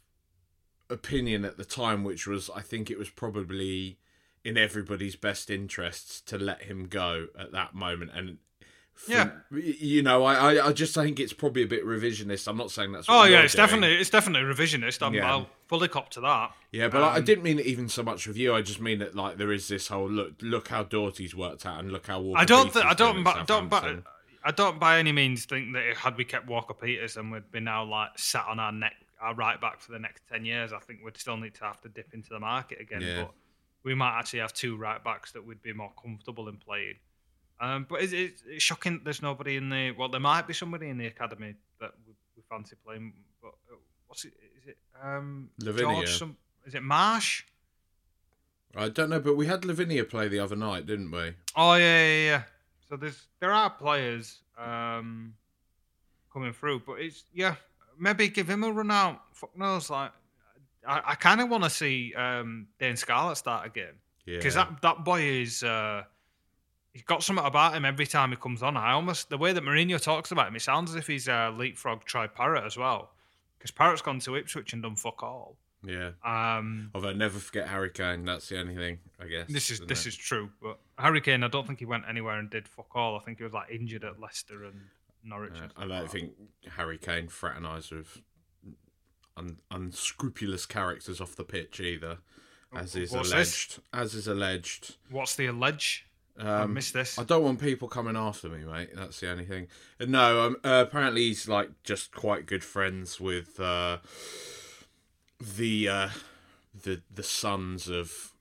[0.89, 3.99] opinion at the time, which was I think it was probably
[4.45, 8.13] in everybody's best interests to let him go at that moment.
[8.15, 8.39] And
[9.07, 9.31] Yeah.
[9.53, 12.49] you know, I, I I just think it's probably a bit revisionist.
[12.49, 13.07] I'm not saying that's.
[13.09, 13.67] Oh yeah, it's doing.
[13.67, 15.07] definitely it's definitely revisionist.
[15.07, 15.31] I'm, Yeah.
[15.31, 16.53] I'll fully cop to that.
[16.73, 18.55] Yeah, but I, I Um, didn't mean it even so much with you.
[18.55, 20.35] I just mean that like there is this whole look.
[20.41, 22.73] Look how Doherty's worked out, and look how Walker I don't.
[22.73, 23.27] Th- I don't.
[23.27, 24.05] at don't.
[24.45, 27.61] I don't by any means think that had we kept Walker Peters, and we'd be
[27.61, 30.73] now like sat on our neck, our right back for the next ten years.
[30.73, 33.01] I think we'd still need to have to dip into the market again.
[33.03, 33.23] Yeah.
[33.23, 33.33] But
[33.85, 36.95] we might actually have two right backs that we'd be more comfortable in playing.
[37.61, 38.95] Um, but it's, it's, it's shocking.
[38.95, 39.93] that There's nobody in the.
[39.93, 43.13] Well, there might be somebody in the academy that we, we fancy playing.
[43.43, 44.33] But uh, what's it?
[44.61, 45.95] Is it um, Lavinia.
[45.97, 46.19] George?
[46.19, 46.37] Some,
[46.67, 47.45] is it Marsh?
[48.77, 51.33] I don't know, but we had Lavinia play the other night, didn't we?
[51.57, 52.43] Oh yeah, yeah, yeah.
[52.89, 55.35] So there's there are players um,
[56.33, 57.57] coming through, but it's yeah,
[57.99, 59.21] maybe give him a run out.
[59.33, 60.13] Fuck knows, like
[60.87, 63.95] I, I kind of want to see um, Dane Scarlett start again
[64.27, 64.37] Yeah.
[64.37, 66.05] because that that boy is uh,
[66.99, 68.77] he's got something about him every time he comes on.
[68.77, 71.55] I almost the way that Mourinho talks about him, it sounds as if he's a
[71.57, 73.13] leapfrog Troy Parrott as well.
[73.59, 75.57] Because Parrott's gone to Ipswich and done fuck all.
[75.85, 76.11] yeah.
[76.25, 78.25] Um, Although never forget Harry Kane.
[78.25, 79.47] That's the only thing, I guess.
[79.49, 80.11] This is this it?
[80.11, 83.17] is true, but Harry Kane, I don't think he went anywhere and did fuck all.
[83.17, 84.81] I think he was like injured at Leicester and
[85.25, 85.53] Norwich.
[85.61, 86.33] And I don't like think
[86.77, 88.21] Harry Kane fraternised with
[89.37, 92.19] un- unscrupulous characters off the pitch either.
[92.75, 93.71] as is What's alleged.
[93.77, 93.81] this?
[93.93, 94.97] As is alleged.
[95.11, 95.47] What's the
[96.39, 96.49] allege?
[96.49, 97.19] I Um, missed this.
[97.19, 98.91] I don't want people coming after me, mate.
[98.95, 99.69] That's the only thing.
[100.01, 103.99] Uh, No, um, uh, apparently he's like just quite good friends with uh,
[105.41, 106.09] the uh,
[106.85, 108.33] the the sons of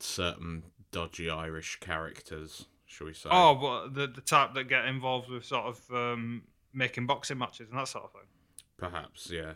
[0.00, 3.28] certain dodgy Irish characters, shall we say?
[3.30, 7.68] Oh, well, the the type that get involved with sort of um, making boxing matches
[7.70, 8.28] and that sort of thing.
[8.76, 9.54] perhaps, yeah,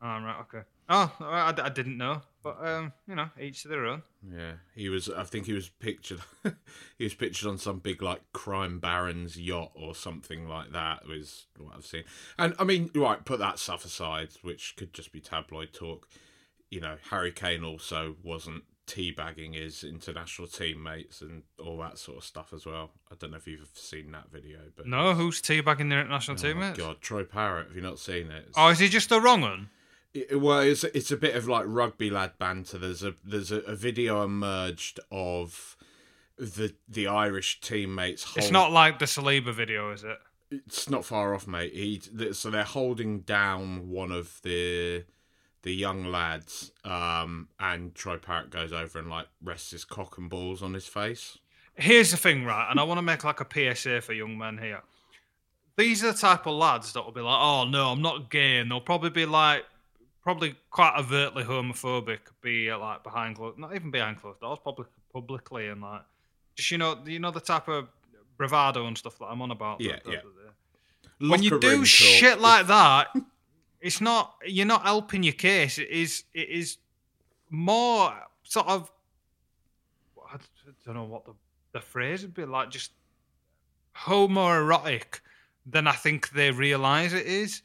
[0.00, 0.62] Oh, right, okay.
[0.88, 4.02] Oh, I, I didn't know, but um, you know, each to their own.
[4.32, 4.52] yeah.
[4.74, 5.08] He was.
[5.08, 6.20] I think he was pictured.
[6.98, 11.06] he was pictured on some big like crime baron's yacht or something like that.
[11.06, 12.04] Was what I've seen.
[12.38, 16.08] And I mean, right, put that stuff aside, which could just be tabloid talk.
[16.70, 22.24] you know, Harry Kane also wasn't teabagging his international teammates and all that sort of
[22.24, 22.90] stuff as well.
[23.12, 26.42] I don't know if you've seen that video, but No, who's teabagging their international oh
[26.42, 26.78] teammates?
[26.78, 27.66] god, Troy Parrott.
[27.68, 28.36] Have you not seen it?
[28.48, 29.68] It's- Oh, is he just the wrong one?
[30.14, 32.78] It, well, it's it's a bit of like rugby lad banter.
[32.78, 35.76] There's a there's a, a video emerged of
[36.38, 38.26] the the Irish teammates.
[38.36, 40.18] It's not like the Saliba video, is it?
[40.50, 41.74] It's not far off, mate.
[41.74, 42.00] He
[42.32, 45.04] so they're holding down one of the
[45.62, 50.30] the young lads, um, and Troy Parrott goes over and like rests his cock and
[50.30, 51.38] balls on his face.
[51.74, 52.68] Here's the thing, right?
[52.70, 54.82] And I want to make like a PSA for young men here.
[55.76, 58.58] These are the type of lads that will be like, "Oh no, I'm not gay,"
[58.58, 59.64] and they'll probably be like,
[60.28, 64.86] probably quite overtly homophobic, be uh, like behind closed, not even behind closed doors, public,
[65.10, 66.02] publicly, and like,
[66.54, 67.88] just you know, you know the type of
[68.36, 69.80] bravado and stuff that I'm on about.
[69.80, 70.20] Yeah, that- yeah.
[70.20, 71.86] that- when you do talk.
[71.86, 73.06] shit like that,
[73.80, 75.78] it's not you're not helping your case.
[75.78, 76.76] It is it is
[77.48, 78.12] more
[78.42, 78.92] sort of
[80.30, 80.36] I
[80.84, 81.32] don't know what the
[81.72, 82.92] the phrase would be like, just
[83.96, 85.20] homoerotic
[85.64, 87.62] than I think they realise it is.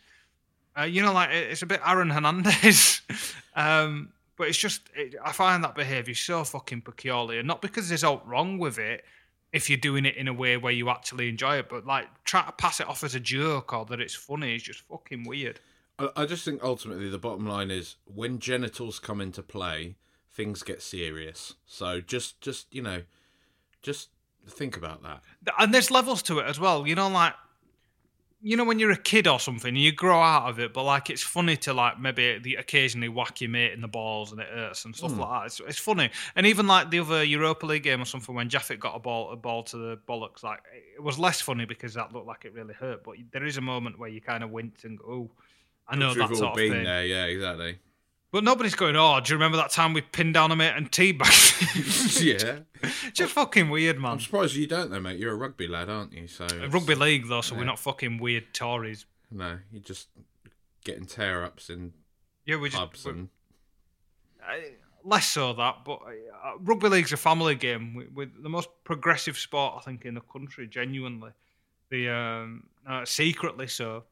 [0.78, 3.02] Uh, you know, like it's a bit Aaron Hernandez,
[3.56, 7.44] um, but it's just it, I find that behaviour so fucking peculiar.
[7.44, 9.04] Not because there's out wrong with it
[9.52, 12.44] if you're doing it in a way where you actually enjoy it, but like try
[12.44, 15.60] to pass it off as a joke or that it's funny is just fucking weird.
[16.00, 19.96] I, I just think ultimately the bottom line is when genitals come into play,
[20.32, 21.54] things get serious.
[21.68, 23.04] So just just you know,
[23.84, 24.10] just
[24.50, 25.22] think about that.
[25.60, 26.88] and there's levels to it as well.
[26.88, 27.34] You know, like
[28.46, 31.10] you know when you're a kid or something, you grow out of it, but like
[31.10, 34.50] it's funny to like maybe the occasionally whack your mate in the balls and it
[34.50, 35.22] hurts and stuff hmm.
[35.22, 35.46] like that.
[35.46, 38.82] It's, it's funny, and even like the other Europa League game or something when Jaffet
[38.82, 40.60] got a ball a ball to the bollocks, like
[40.96, 43.06] it was less funny because that looked like it really hurt.
[43.06, 45.32] But there is a moment where you kind of wince and go, "Oh,
[45.88, 47.78] I know that sort of been thing." there, yeah, exactly.
[48.34, 50.92] But nobody's going, "Oh, do you remember that time we pinned down a mate and
[50.92, 52.24] teabagged?"
[52.84, 54.14] yeah, Just fucking weird, man.
[54.14, 55.20] I'm surprised you don't though, mate.
[55.20, 56.26] You're a rugby lad, aren't you?
[56.28, 59.06] So it's- Rugby league though, so we're not fucking weird Tories.
[59.30, 60.08] No, you're just
[60.84, 61.94] getting tear ups in
[62.44, 63.30] Yeah, we just pubs we- and
[64.42, 64.54] uh,
[65.04, 69.38] less so that, but uh, rugby league's a family game with, with the most progressive
[69.38, 70.66] sport I think in the country.
[70.68, 71.34] Genuinely,
[71.92, 74.06] the um, uh, secretly so.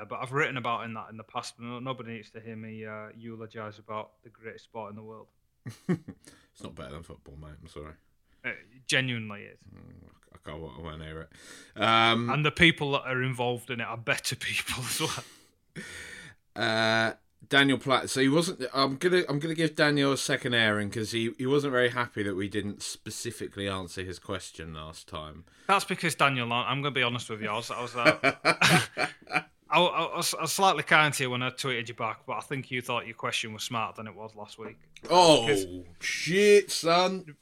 [0.00, 1.54] Uh, but I've written about in that in the past.
[1.58, 5.26] No, nobody needs to hear me uh, eulogize about the greatest sport in the world.
[5.88, 7.56] it's not better than football, mate.
[7.60, 7.92] I'm sorry.
[8.44, 9.58] It genuinely is,
[10.32, 11.80] I can't I won't hear it.
[11.80, 15.84] Um, and the people that are involved in it are better people as well.
[16.56, 17.12] uh,
[17.48, 18.10] Daniel Platt.
[18.10, 18.64] So he wasn't.
[18.74, 19.22] I'm gonna.
[19.28, 22.48] I'm gonna give Daniel a second airing because he, he wasn't very happy that we
[22.48, 25.44] didn't specifically answer his question last time.
[25.68, 26.52] That's because Daniel.
[26.52, 27.48] I'm going to be honest with you.
[27.48, 29.42] I was, I was, uh,
[29.72, 32.34] I, I, was, I was slightly kind to you when I tweeted you back, but
[32.34, 34.76] I think you thought your question was smarter than it was last week.
[35.10, 35.66] oh Because-
[36.00, 37.34] shit, son!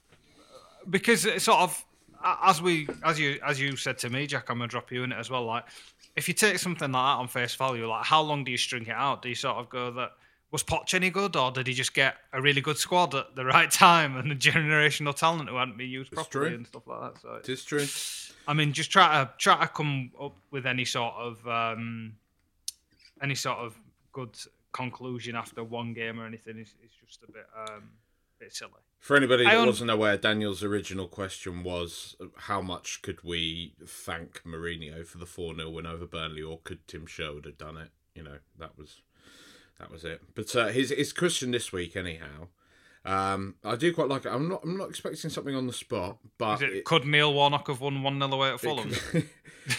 [0.89, 1.85] Because it's sort of
[2.24, 5.03] as we, as you, as you said to me, Jack, I'm going to drop you
[5.05, 5.45] in it as well.
[5.45, 5.64] Like,
[6.16, 8.83] if you take something like that on face value, like how long do you string
[8.87, 9.22] it out?
[9.22, 10.12] Do you sort of go that
[10.51, 13.45] was Poch any good, or did he just get a really good squad at the
[13.45, 16.57] right time and a generational talent who hadn't been used It's properly true.
[16.57, 17.20] and stuff like that?
[17.22, 17.87] So It is true.
[18.49, 22.14] I mean, just try to try to come up with any sort of um,
[23.23, 23.79] any sort of
[24.12, 24.37] good
[24.73, 27.91] conclusion after one game or anything is, is just a bit um,
[28.39, 28.73] bit silly.
[28.99, 34.43] For anybody that un- wasn't aware, Daniel's original question was how much could we thank
[34.45, 37.91] Mourinho for the 4 0 win over Burnley, or could Tim Sherwood have done it?
[38.14, 39.01] You know, that was
[39.79, 40.21] that was it.
[40.35, 42.49] But uh, his his question this week, anyhow,
[43.05, 44.30] um, I do quite like it.
[44.30, 47.68] I'm not I'm not expecting something on the spot, but it, it- could Neil Warnock
[47.68, 48.92] have won one 0 away at Fulham?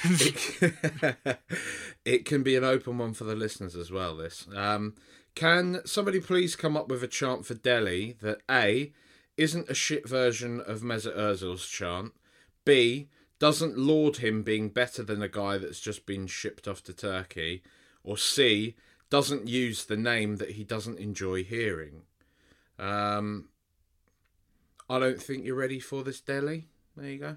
[0.03, 1.38] it,
[2.05, 4.15] it can be an open one for the listeners as well.
[4.17, 4.95] This um,
[5.36, 8.91] can somebody please come up with a chant for Dele that a
[9.38, 12.13] isn't a shit version of Mesut Ozil's chant,
[12.65, 13.09] b
[13.39, 17.63] doesn't laud him being better than a guy that's just been shipped off to Turkey,
[18.03, 18.76] or c
[19.09, 22.03] doesn't use the name that he doesn't enjoy hearing.
[22.82, 23.49] Um,
[24.89, 26.67] I don't think you're ready for this Dele.
[26.97, 27.36] There you go.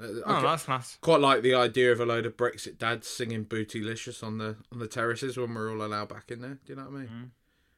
[0.00, 0.98] Oh, I that's nice.
[1.00, 4.80] quite like the idea of a load of Brexit dads singing "Bootylicious" on the on
[4.80, 6.58] the terraces when we're all allowed back in there.
[6.64, 7.08] Do you know what I mean?
[7.08, 7.30] Mm.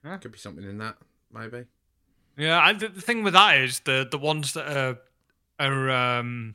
[0.04, 0.16] Yeah.
[0.16, 0.96] Could be something in that,
[1.30, 1.64] maybe.
[2.38, 4.98] Yeah, I, the the thing with that is the the ones that are
[5.60, 6.54] are um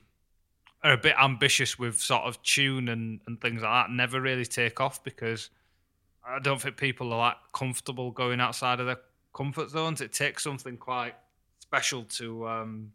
[0.84, 4.45] are a bit ambitious with sort of tune and, and things like that never really
[4.45, 5.49] take off because
[6.26, 8.99] I don't think people are that comfortable going outside of their
[9.34, 10.02] comfort zones.
[10.02, 11.16] It takes something quite
[11.60, 12.92] special to um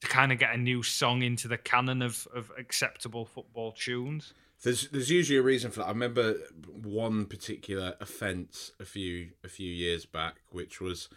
[0.00, 4.32] to kind of get a new song into the canon of, of acceptable football tunes.
[4.62, 5.86] There's there's usually a reason for that.
[5.86, 6.34] I remember
[6.82, 11.08] one particular offence a few a few years back, which was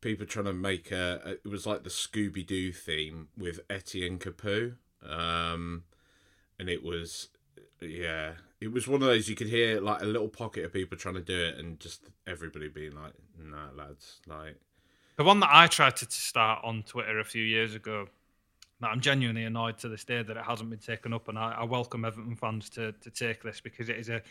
[0.00, 4.18] people trying to make a, a it was like the Scooby Doo theme with Etienne
[4.18, 5.84] Capoue, um,
[6.58, 7.28] and it was
[7.80, 8.32] yeah,
[8.64, 11.14] it was one of those you could hear like a little pocket of people trying
[11.14, 14.56] to do it, and just everybody being like, "Nah, lads, like."
[15.16, 18.08] The one that I tried to start on Twitter a few years ago,
[18.80, 21.52] that I'm genuinely annoyed to this day that it hasn't been taken up, and I,
[21.58, 24.22] I welcome Everton fans to to take this because it is a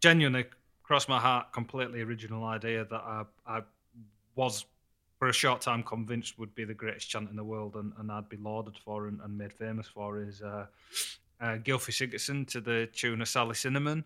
[0.00, 0.44] genuinely
[0.82, 3.62] cross my heart completely original idea that I I
[4.34, 4.66] was
[5.18, 8.12] for a short time convinced would be the greatest chant in the world and, and
[8.12, 10.66] I'd be lauded for and, and made famous for is uh,
[11.40, 14.04] uh, Gylfi Sigurdsson to the tune of Sally Cinnamon.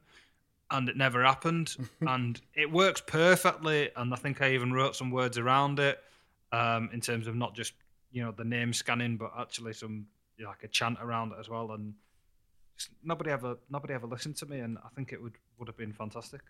[0.71, 1.77] And it never happened.
[2.01, 3.91] and it works perfectly.
[3.97, 5.99] And I think I even wrote some words around it
[6.51, 7.75] um, in terms of not just,
[8.11, 10.07] you know, the name scanning, but actually some,
[10.37, 11.73] you know, like a chant around it as well.
[11.73, 11.95] And
[12.77, 14.61] just nobody ever nobody ever listened to me.
[14.61, 16.41] And I think it would, would have been fantastic.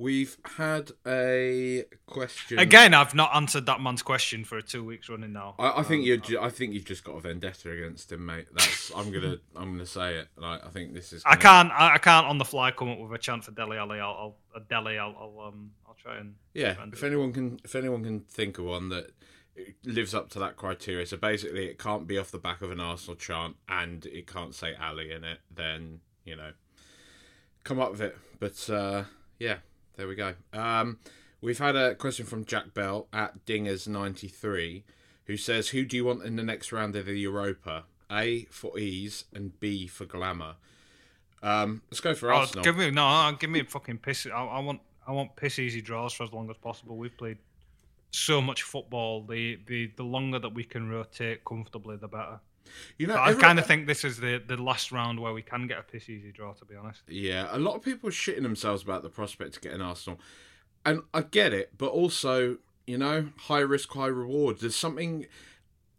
[0.00, 5.34] We've had a question Again, I've not answered that man's question for two weeks running
[5.34, 5.56] now.
[5.58, 6.16] I, I think Um, you.
[6.16, 8.46] Ju- I think you've just got a vendetta against him, mate.
[8.50, 8.90] That's.
[8.96, 9.36] I'm gonna.
[9.54, 10.28] I'm gonna say it.
[10.36, 11.22] Like, I think this is.
[11.26, 11.72] I gonna- can't.
[11.72, 14.00] I I can't on the fly come up with a chant for Dele Alli.
[14.00, 14.96] I'll, I'll a Dele.
[14.98, 15.72] I'll, I'll um.
[15.86, 16.34] I'll try and.
[16.54, 16.76] Yeah.
[16.90, 17.06] If it.
[17.06, 19.10] anyone can, if anyone can think of one that
[19.84, 22.80] lives up to that criteria, so basically it can't be off the back of an
[22.80, 26.52] Arsenal chant and it can't say Alli in it, then you know,
[27.64, 28.16] come up with it.
[28.38, 29.04] But uh,
[29.38, 29.58] yeah,
[30.00, 30.32] there we go.
[30.54, 30.98] Um,
[31.42, 34.82] we've had a question from Jack Bell at Dingers93,
[35.26, 37.84] who says, "Who do you want in the next round of the Europa?
[38.10, 40.56] A for ease and B for glamour."
[41.42, 42.64] Um, let's go for Oh, Arsenal.
[42.64, 43.36] give me no.
[43.38, 44.26] Give me a fucking piss.
[44.26, 44.80] I, I want.
[45.06, 46.96] I want piss easy draws for as long as possible.
[46.96, 47.36] We've played
[48.10, 49.22] so much football.
[49.26, 52.40] The the the longer that we can rotate comfortably, the better.
[52.98, 55.66] You know, I kind of think this is the the last round where we can
[55.66, 56.52] get a piss easy draw.
[56.54, 57.02] To be honest.
[57.08, 60.20] Yeah, a lot of people are shitting themselves about the prospect of getting Arsenal.
[60.84, 62.56] And I get it, but also,
[62.86, 64.60] you know, high risk, high reward.
[64.60, 65.26] There's something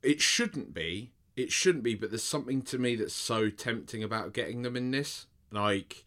[0.01, 1.11] it shouldn't be.
[1.35, 4.91] It shouldn't be, but there's something to me that's so tempting about getting them in
[4.91, 5.27] this.
[5.51, 6.03] Like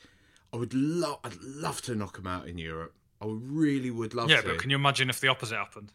[0.53, 2.95] I would love I'd love to knock them out in Europe.
[3.21, 4.49] I really would love Yeah, to.
[4.49, 5.93] but can you imagine if the opposite happened?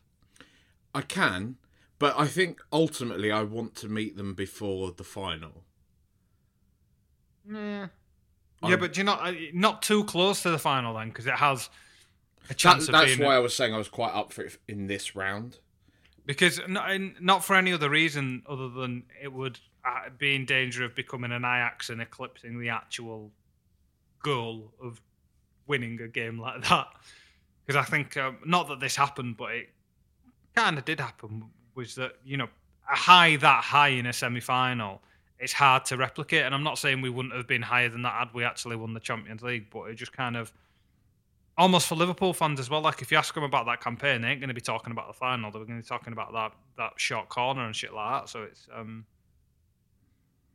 [0.96, 1.58] I can,
[2.00, 5.64] but I think ultimately I want to meet them before the final.
[7.50, 7.88] Yeah.
[8.62, 11.28] I'm- Yeah, but do you not uh, not too close to the final then, because
[11.28, 11.70] it has
[12.50, 14.44] a chance That, of that's being why I was saying I was quite up for
[14.44, 15.60] it in this round.
[16.26, 16.92] Because not,
[17.22, 21.32] not for any other reason other than it would uh, be in danger of becoming
[21.32, 23.32] an Ajax and eclipsing the actual
[24.22, 25.02] goal of
[25.66, 26.88] winning a game like that.
[27.66, 29.70] Because I think, um, not that this happened, but it
[30.56, 31.46] kind of did happen,
[31.80, 32.50] was that, you know,
[32.92, 35.02] a high that high in a semi final,
[35.40, 36.44] it's hard to replicate.
[36.44, 38.94] And I'm not saying we wouldn't have been higher than that had we actually won
[38.94, 40.52] the Champions League, but it just kind of
[41.58, 42.82] almost for Liverpool fans as well.
[42.82, 45.08] Like if you ask them about that campaign, they ain't going to be talking about
[45.08, 45.52] the final.
[45.52, 48.30] They're going to be talking about that that short corner and shit like that.
[48.30, 49.06] So it's um,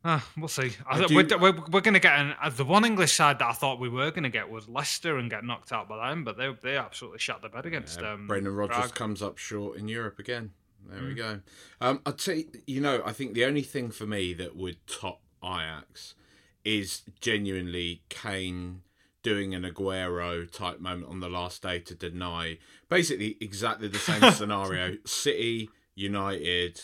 [0.05, 0.73] ah, we'll see.
[0.87, 3.53] I we're, we're, we're going to get an, uh, the one English side that I
[3.53, 6.37] thought we were going to get was Leicester and get knocked out by them, but
[6.37, 9.89] they they absolutely shut the bed against Yeah, um, Brendan Rodgers comes up short in
[9.89, 10.53] Europe again.
[10.89, 11.17] There we Mm.
[11.17, 11.41] go.
[11.81, 15.21] Um, I'd say, you know, I think the only thing for me that would top
[15.43, 16.15] Ajax
[16.65, 18.83] is genuinely Kane
[19.23, 22.59] doing an Aguero type moment on the last day to deny
[22.89, 24.97] basically exactly the same scenario.
[25.07, 26.81] City, United,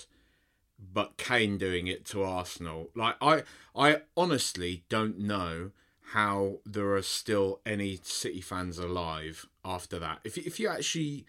[0.79, 2.91] but Kane doing it to Arsenal.
[2.95, 3.43] Like I,
[3.77, 5.73] I honestly don't know
[6.13, 10.21] how there are still any City fans alive after that.
[10.25, 11.27] If if you actually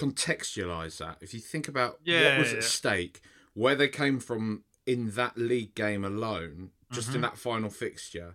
[0.00, 2.68] contextualize that, if you think about Yeah, what was yeah, at yeah.
[2.68, 3.20] stake,
[3.54, 7.16] where they came from in that league game alone, just Mm-hmm.
[7.16, 8.34] in that final fixture,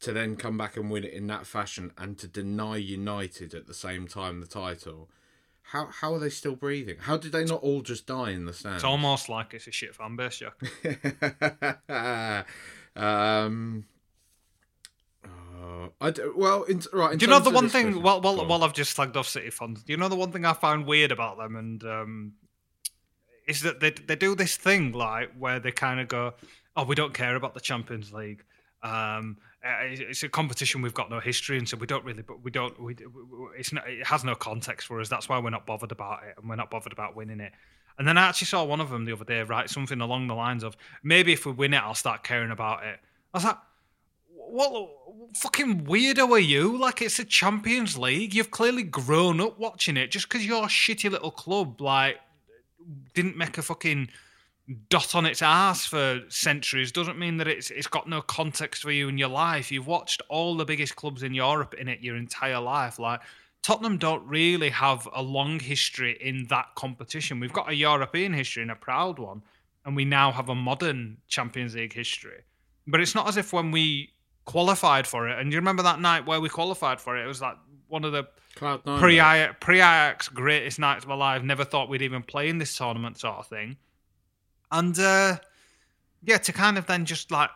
[0.00, 3.66] to then come back and win it in that fashion, and to deny United at
[3.66, 5.08] the same time the title.
[5.72, 6.96] How how are they still breathing?
[7.00, 8.76] How did they not all just die in the stands?
[8.76, 10.54] It's almost like it's a shit fan base, Jack.
[12.96, 13.84] um,
[15.66, 17.12] uh, Uh, well, in, right.
[17.12, 17.84] in Do you know the one thing?
[17.86, 20.32] question- Well, well, while I've just slagged off City fans, do you know the one
[20.32, 22.32] thing I found weird about them and um,
[23.46, 26.34] is that they they do this thing like where they kind of go,
[26.76, 28.44] "Oh, we don't care about the Champions League.
[28.82, 32.22] Um, uh, it's a competition we've got no history in, so we don't really.
[32.22, 32.80] But we don't.
[32.80, 32.96] We,
[33.58, 33.88] it's not.
[33.88, 35.08] It has no context for us.
[35.08, 37.52] That's why we're not bothered about it, and we're not bothered about winning it."
[37.98, 40.34] And then I actually saw one of them the other day write something along the
[40.34, 43.00] lines of, "Maybe if we win it, I'll start caring about it."
[43.32, 43.56] I was like,
[44.48, 44.88] what
[45.34, 46.78] fucking weirdo are you?
[46.78, 48.34] Like it's a Champions League.
[48.34, 50.10] You've clearly grown up watching it.
[50.10, 52.16] Just because your shitty little club like
[53.14, 54.08] didn't make a fucking
[54.88, 58.90] dot on its ass for centuries doesn't mean that it's it's got no context for
[58.90, 59.70] you in your life.
[59.70, 62.98] You've watched all the biggest clubs in Europe in it your entire life.
[62.98, 63.20] Like
[63.62, 67.40] Tottenham don't really have a long history in that competition.
[67.40, 69.42] We've got a European history and a proud one,
[69.84, 72.42] and we now have a modern Champions League history.
[72.86, 74.10] But it's not as if when we
[74.46, 77.42] qualified for it, and you remember that night where we qualified for it, it was
[77.42, 77.56] like
[77.88, 78.24] one of the
[78.56, 81.42] pre Ajax greatest nights of my life.
[81.42, 83.76] Never thought we'd even play in this tournament, sort of thing.
[84.72, 85.36] And uh,
[86.22, 87.50] yeah, to kind of then just like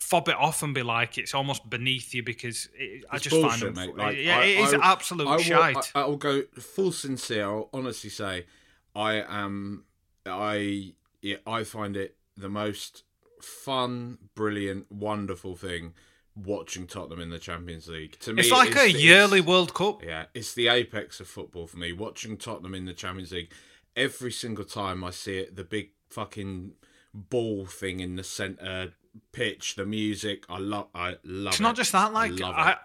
[0.00, 3.60] fob it off and be like it's almost beneath you because it, I just bullshit,
[3.60, 3.96] find it, mate.
[3.96, 5.92] Like, yeah, I- it is I- absolute I will, shite.
[5.94, 7.44] I, I will go full sincere.
[7.46, 8.46] I'll honestly say,
[8.94, 9.84] I am.
[10.26, 13.04] I yeah, I find it the most
[13.44, 15.94] fun, brilliant, wonderful thing
[16.34, 18.18] watching Tottenham in the Champions League.
[18.20, 20.02] To me, it's like a yearly World Cup.
[20.02, 21.92] Yeah, it's the apex of football for me.
[21.92, 23.52] Watching Tottenham in the Champions League,
[23.96, 26.72] every single time I see it, the big fucking
[27.14, 28.94] ball thing in the centre
[29.32, 30.88] pitch, the music, I love.
[30.94, 31.52] I love.
[31.52, 31.62] It's it.
[31.62, 32.12] not just that.
[32.12, 32.76] Like love I,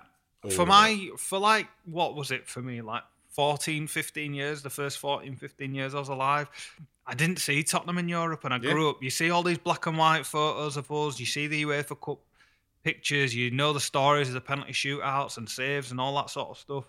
[0.50, 3.04] for my for like what was it for me like
[3.42, 6.50] 14 15 years the first 14 15 years i was alive
[7.06, 8.72] i didn't see tottenham in europe and i Yeah.
[8.72, 11.62] grew up you see all these black and white photos of us you see the
[11.66, 12.18] uefa cup
[12.84, 16.50] pictures you know the stories of the penalty shootouts and saves and all that sort
[16.50, 16.86] of stuff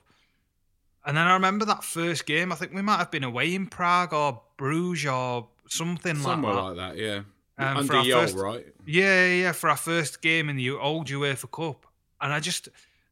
[1.05, 3.67] and then i remember that first game i think we might have been away in
[3.67, 6.97] prague or bruges or something somewhere like that like that.
[6.97, 7.21] Yeah,
[7.59, 8.65] Um, under Yol, first- right?
[8.87, 11.85] yeah, yeah, yeah, for our first game in the old UEFA Cup,
[12.23, 12.69] and I just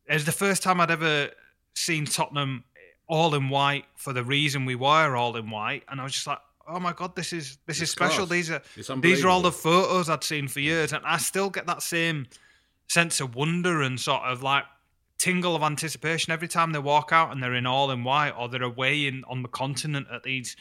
[0.06, 1.30] it was the first time I'd ever
[1.74, 2.64] seen Tottenham
[3.08, 6.26] all in white for the reason we were all in white, and I was just
[6.26, 6.38] like,
[6.68, 8.26] oh my god, this is this is special.
[8.26, 8.30] class.
[8.30, 8.50] These
[8.90, 11.82] are these are all the photos I'd seen for years, and I still get that
[11.82, 12.26] same
[12.88, 14.64] sense of wonder and sort of like
[15.18, 18.48] tingle of anticipation every time they walk out and they're in all in white or
[18.48, 20.56] they're away in on the continent at these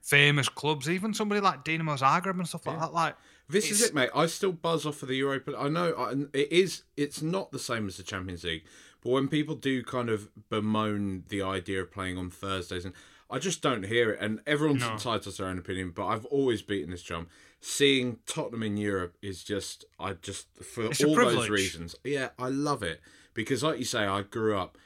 [0.00, 0.88] famous clubs.
[0.88, 2.80] Even somebody like Dinamo Zagreb and stuff like Yeah.
[2.82, 2.94] that.
[2.94, 3.16] Like
[3.48, 4.10] This is it, mate.
[4.14, 5.54] I still buzz off of the Europa.
[5.58, 6.84] I know I, it is.
[6.96, 8.62] It's not the same as the Champions League,
[9.02, 12.94] but when people do kind of bemoan the idea of playing on Thursdays, and
[13.30, 14.18] I just don't hear it.
[14.20, 14.92] And everyone's No.
[14.92, 17.28] entitled to their own opinion, but I've always beaten this drum.
[17.60, 21.94] Seeing Tottenham in Europe is just, I just for It's all those reasons.
[22.04, 23.00] Yeah, I love it
[23.34, 24.76] because, like you say, I grew up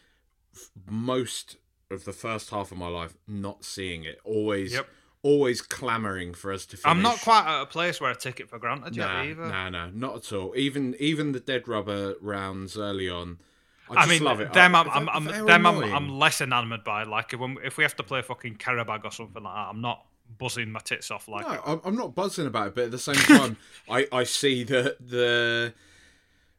[0.89, 1.57] most
[1.91, 4.19] of the first half of my life not seeing it.
[4.25, 4.89] Always, Yep.
[5.23, 6.77] always clamoring for us to.
[6.77, 6.85] finish.
[6.97, 9.45] I'm not quite at a place where I take it for granted Nah, yet either.
[9.49, 10.53] nah, nah, not at all.
[10.57, 13.39] Even even the dead rubber rounds early on,
[13.91, 14.53] I, I, mean, love it.
[14.53, 15.83] them, I- I'm, I'm, I'm, them I'm.
[15.95, 17.05] I'm less enamoured by.
[17.05, 19.81] Like if, when, if we have to play fucking Qarabag or something like that, I'm
[19.81, 20.05] not
[20.39, 21.29] buzzing my tits off.
[21.29, 23.57] Like No, I'm, I'm not buzzing about it, but at the same time,
[23.91, 25.75] I, I see that the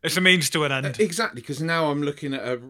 [0.03, 0.99] it's a means to an end.
[0.99, 2.61] exactly because now I'm looking at a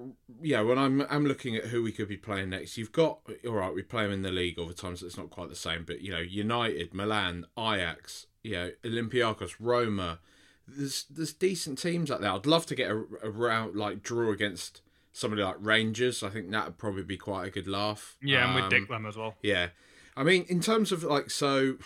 [0.41, 2.77] yeah when I'm I'm looking at who we could be playing next.
[2.77, 5.17] You've got all right, we play them in the league all the time, so it's
[5.17, 5.83] not quite the same.
[5.85, 10.19] But you know, United, Milan, Ajax, you know, Olympiacos, Roma.
[10.67, 12.31] There's there's decent teams out there.
[12.31, 14.81] I'd love to get a, a round like draw against
[15.13, 16.23] somebody like Rangers.
[16.23, 18.17] I think that would probably be quite a good laugh.
[18.21, 19.35] yeah, and we Um, dick them as well.
[19.41, 19.69] Yeah,
[20.17, 21.77] I mean, in terms of like, so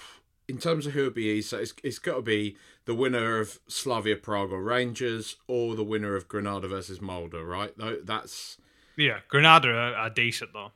[0.47, 3.59] in terms of who would be so it's it's got to be the winner of
[3.67, 7.73] Slavia Prague or Rangers, or the winner of Granada versus Molde, right?
[8.05, 8.57] That's
[8.95, 10.71] Yeah, Granada are, are decent though.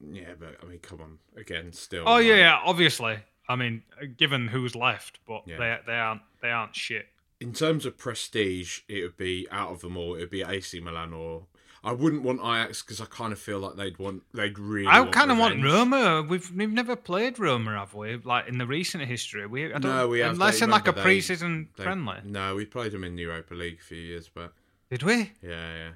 [0.00, 2.04] yeah, but I mean, come on, again, still.
[2.06, 3.18] Oh yeah, yeah, obviously.
[3.48, 3.82] I mean,
[4.16, 5.56] given who's left, but Yeah.
[5.58, 7.06] they they aren't they aren't shit.
[7.40, 10.14] In terms of prestige, it would be out of them all.
[10.14, 11.46] It would be AC Milan or.
[11.84, 14.88] I wouldn't want Ajax because I kind of feel like they'd want they'd really.
[14.88, 15.62] I kind of want.
[15.62, 16.26] Roma.
[16.28, 18.16] We've we've never played Roma, have we?
[18.16, 20.32] Like in the recent history, we I don't, No, we have.
[20.32, 22.16] unless They- in like a pre-season they- friendly.
[22.24, 24.50] No, we played them in the Europa League a few years back.
[24.90, 25.32] Did we?
[25.42, 25.90] Yeah, yeah,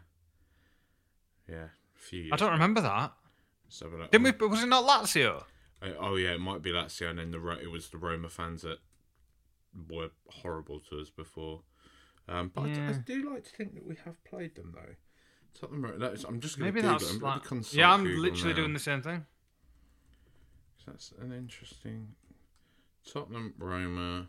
[1.49, 1.65] yeah.
[1.65, 2.33] A few years.
[2.35, 2.53] I don't back.
[2.55, 3.13] remember that.
[3.65, 4.11] Let's have.
[4.13, 4.47] Didn't we?
[4.47, 5.43] Was it not Lazio?
[5.83, 8.63] Uh, Oh yeah, it might be Lazio, and then the it was the Roma fans
[8.63, 8.79] that
[9.89, 11.63] were horrible to us before.
[12.29, 12.93] Um, but I Yeah.
[13.05, 14.95] do like to think that we have played them though.
[15.55, 16.99] Tottenham, I'm just going to Maybe Google.
[16.99, 17.73] that's like.
[17.75, 18.57] Yeah, I'm Google literally now.
[18.61, 19.27] doing the same thing.
[20.87, 22.15] That's an interesting.
[23.05, 24.29] Tottenham Roma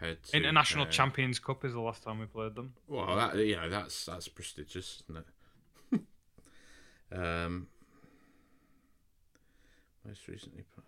[0.00, 0.92] head International head.
[0.92, 2.74] Champions Cup is the last time we played them.
[2.86, 5.24] Well, that you know that's that's prestigious, isn't
[5.92, 6.00] it?
[7.18, 7.68] um,
[10.04, 10.64] most recently.
[10.74, 10.84] pl-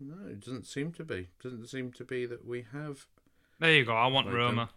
[0.00, 1.28] No, it doesn't seem to be.
[1.42, 3.06] Doesn't seem to be that we have.
[3.58, 3.94] There you go.
[3.94, 4.54] I want Played Roma.
[4.56, 4.68] them.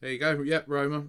[0.00, 0.40] There you go.
[0.42, 1.04] Yep, Roma.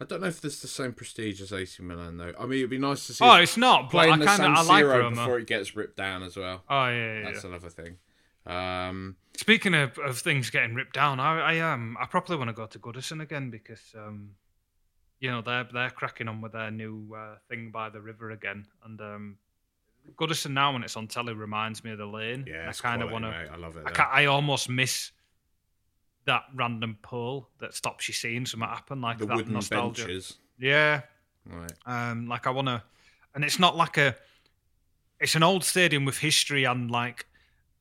[0.00, 2.32] I don't know if there's the same prestige as AC Milan though.
[2.38, 3.24] I mean, it'd be nice to see.
[3.24, 3.84] Oh, it's not.
[3.84, 5.16] But playing I the kind of San I like Siro Roma.
[5.16, 6.62] before it gets ripped down as well.
[6.68, 7.50] Oh yeah, yeah, That's yeah.
[7.50, 7.96] another thing.
[8.46, 12.54] Um, Speaking of, of things getting ripped down, I, I um I probably want to
[12.54, 14.30] go to Goodison again because um
[15.18, 18.66] you know they're they're cracking on with their new uh, thing by the river again,
[18.84, 19.36] and um
[20.16, 22.44] Goodison now when it's on telly reminds me of the lane.
[22.48, 23.30] yeah, I kind of want to.
[23.30, 23.80] I love it.
[23.80, 23.92] I, there.
[23.94, 25.12] ca I almost miss
[26.24, 30.02] that random pull that stops you seeing something happen like the that nostalgia.
[30.04, 30.34] benches.
[30.58, 31.02] Yeah,
[31.44, 31.72] Right.
[31.86, 32.82] um, like I want to,
[33.34, 34.14] and it's not like a.
[35.20, 37.26] It's an old stadium with history and like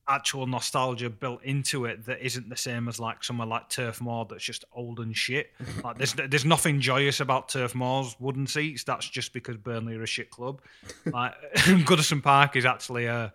[0.07, 4.25] actual nostalgia built into it that isn't the same as like somewhere like Turf Moor
[4.29, 5.51] that's just old and shit.
[5.83, 8.83] Like there's there's nothing joyous about Turf Moor's wooden seats.
[8.83, 10.61] That's just because Burnley are a shit club.
[11.05, 13.33] Like Goodison Park is actually a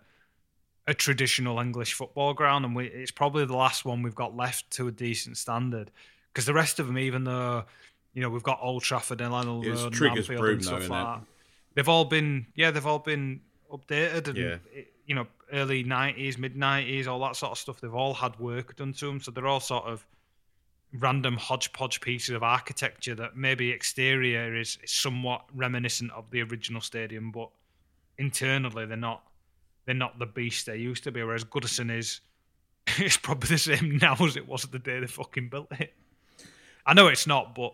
[0.87, 4.69] a traditional English football ground, and we, it's probably the last one we've got left
[4.71, 5.91] to a decent standard.
[6.33, 7.65] Because the rest of them, even though
[8.13, 11.05] you know we've got Old Trafford and Lionel It's Road and Anfield and stuff like
[11.05, 11.21] that,
[11.75, 13.41] they've all been yeah they've all been
[13.71, 14.55] updated and Yeah.
[14.73, 17.81] it- you know early nineties, mid nineties, all that sort of stuff.
[17.81, 20.05] They've all had work done to them, so they're all sort of
[20.93, 26.79] random hodgepodge pieces of architecture that maybe exterior is, is somewhat reminiscent of the original
[26.79, 27.49] stadium, but
[28.19, 29.23] internally they're not
[29.83, 31.21] they're not the beast they used to be.
[31.21, 32.21] Whereas Goodison is
[32.97, 35.93] it's probably the same now as it was the day they fucking built it.
[36.85, 37.73] I know it's not, but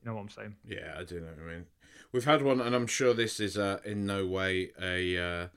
[0.00, 0.56] you know what I'm saying.
[0.66, 1.66] Yeah, I do know what I mean.
[2.10, 5.48] We've had one, and I'm sure this is uh, in no way a uh,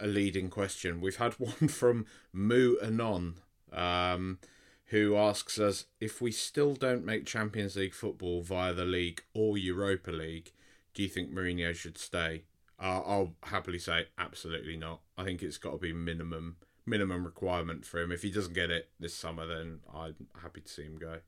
[0.00, 1.00] a leading question.
[1.00, 3.36] We've had one from Moo Anon,
[3.72, 4.38] um,
[4.86, 9.58] who asks us if we still don't make Champions League football via the league or
[9.58, 10.52] Europa League,
[10.94, 12.44] do you think Mourinho should stay?
[12.78, 15.00] Uh, I'll happily say absolutely not.
[15.16, 16.56] I think it's got to be minimum
[16.86, 18.12] minimum requirement for him.
[18.12, 21.18] If he doesn't get it this summer, then I'm happy to see him go.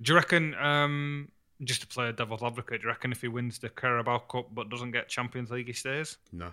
[0.00, 1.28] Do you reckon, um,
[1.62, 4.70] just to play devil's advocate, do you reckon if he wins the Carabao Cup but
[4.70, 6.16] doesn't get Champions League, he stays?
[6.32, 6.50] No.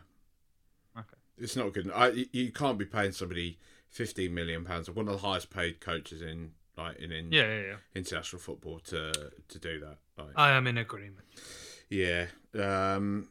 [1.40, 1.92] It's not good.
[1.94, 3.58] I, you- you can't be paying somebody
[3.90, 7.62] fifteen million pounds, one of the highest paid coaches in like in, in Yeah, yeah,
[7.62, 7.76] yeah.
[7.96, 9.98] international football to to do that.
[10.18, 11.26] Like, I am in agreement.
[11.90, 13.30] yeah, um,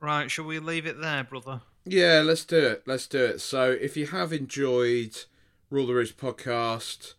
[0.00, 1.60] Right, shall we leave it there, brother?
[1.84, 2.20] yeah.
[2.24, 2.82] Let's do it.
[2.86, 3.40] Let's do it.
[3.40, 5.16] So, if you have enjoyed
[5.70, 7.14] Rule the Roost podcast,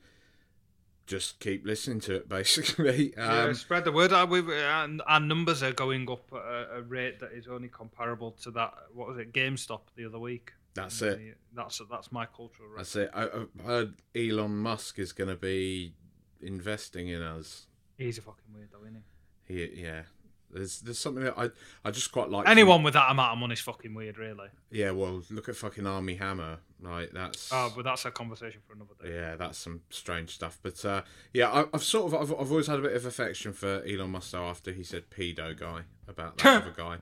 [1.10, 2.30] just keep listening to it.
[2.40, 4.14] Basically, yeah, um, spread the word.
[4.14, 7.68] Our, we, our, our numbers are going up at a, a rate that is only
[7.68, 8.74] comparable to that.
[8.94, 9.34] What was it?
[9.34, 10.54] GameStop the other week.
[10.76, 11.38] that's it.
[11.54, 12.70] That's that's my cultural.
[12.78, 13.10] That's it.
[13.14, 15.94] I, I've heard Elon Musk is going to be
[16.42, 17.66] investing in us.
[17.98, 19.04] He's a fucking weirdo, isn't
[19.48, 19.54] he?
[19.56, 20.04] He, yeah.
[20.52, 21.50] There's there's something that I
[21.86, 22.48] I just quite like.
[22.48, 24.48] Anyone with that amount of money is fucking weird, really.
[24.72, 26.58] Yeah, well, look at fucking Armie Hammer.
[26.82, 29.14] Like that's Oh, but that's a conversation for another day.
[29.14, 30.58] yeah, that's some strange stuff.
[30.64, 31.02] But uh,
[31.34, 34.12] yeah, I, I've sort of I've, I've always had a bit of affection for Elon
[34.12, 36.98] Musk after he said pedo guy about that other guy.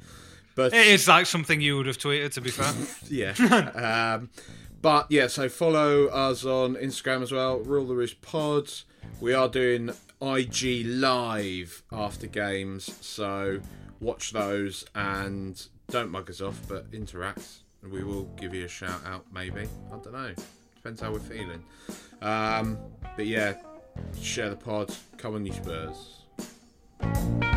[0.55, 2.73] But It is like something you would have tweeted, to be fair.
[3.07, 4.15] yeah.
[4.17, 4.29] um,
[4.81, 7.59] but yeah, so follow us on Instagram as well.
[7.59, 8.85] Rule the Roost Pods.
[9.21, 9.91] We are doing
[10.21, 13.59] IG live after games, so
[13.99, 17.47] watch those and don't mug us off, but interact.
[17.83, 19.67] We will give you a shout out, maybe.
[19.87, 20.33] I don't know.
[20.75, 21.63] Depends how we're feeling.
[22.21, 22.77] Um,
[23.15, 23.53] but yeah,
[24.19, 24.93] share the pod.
[25.17, 27.56] Come on, you Spurs.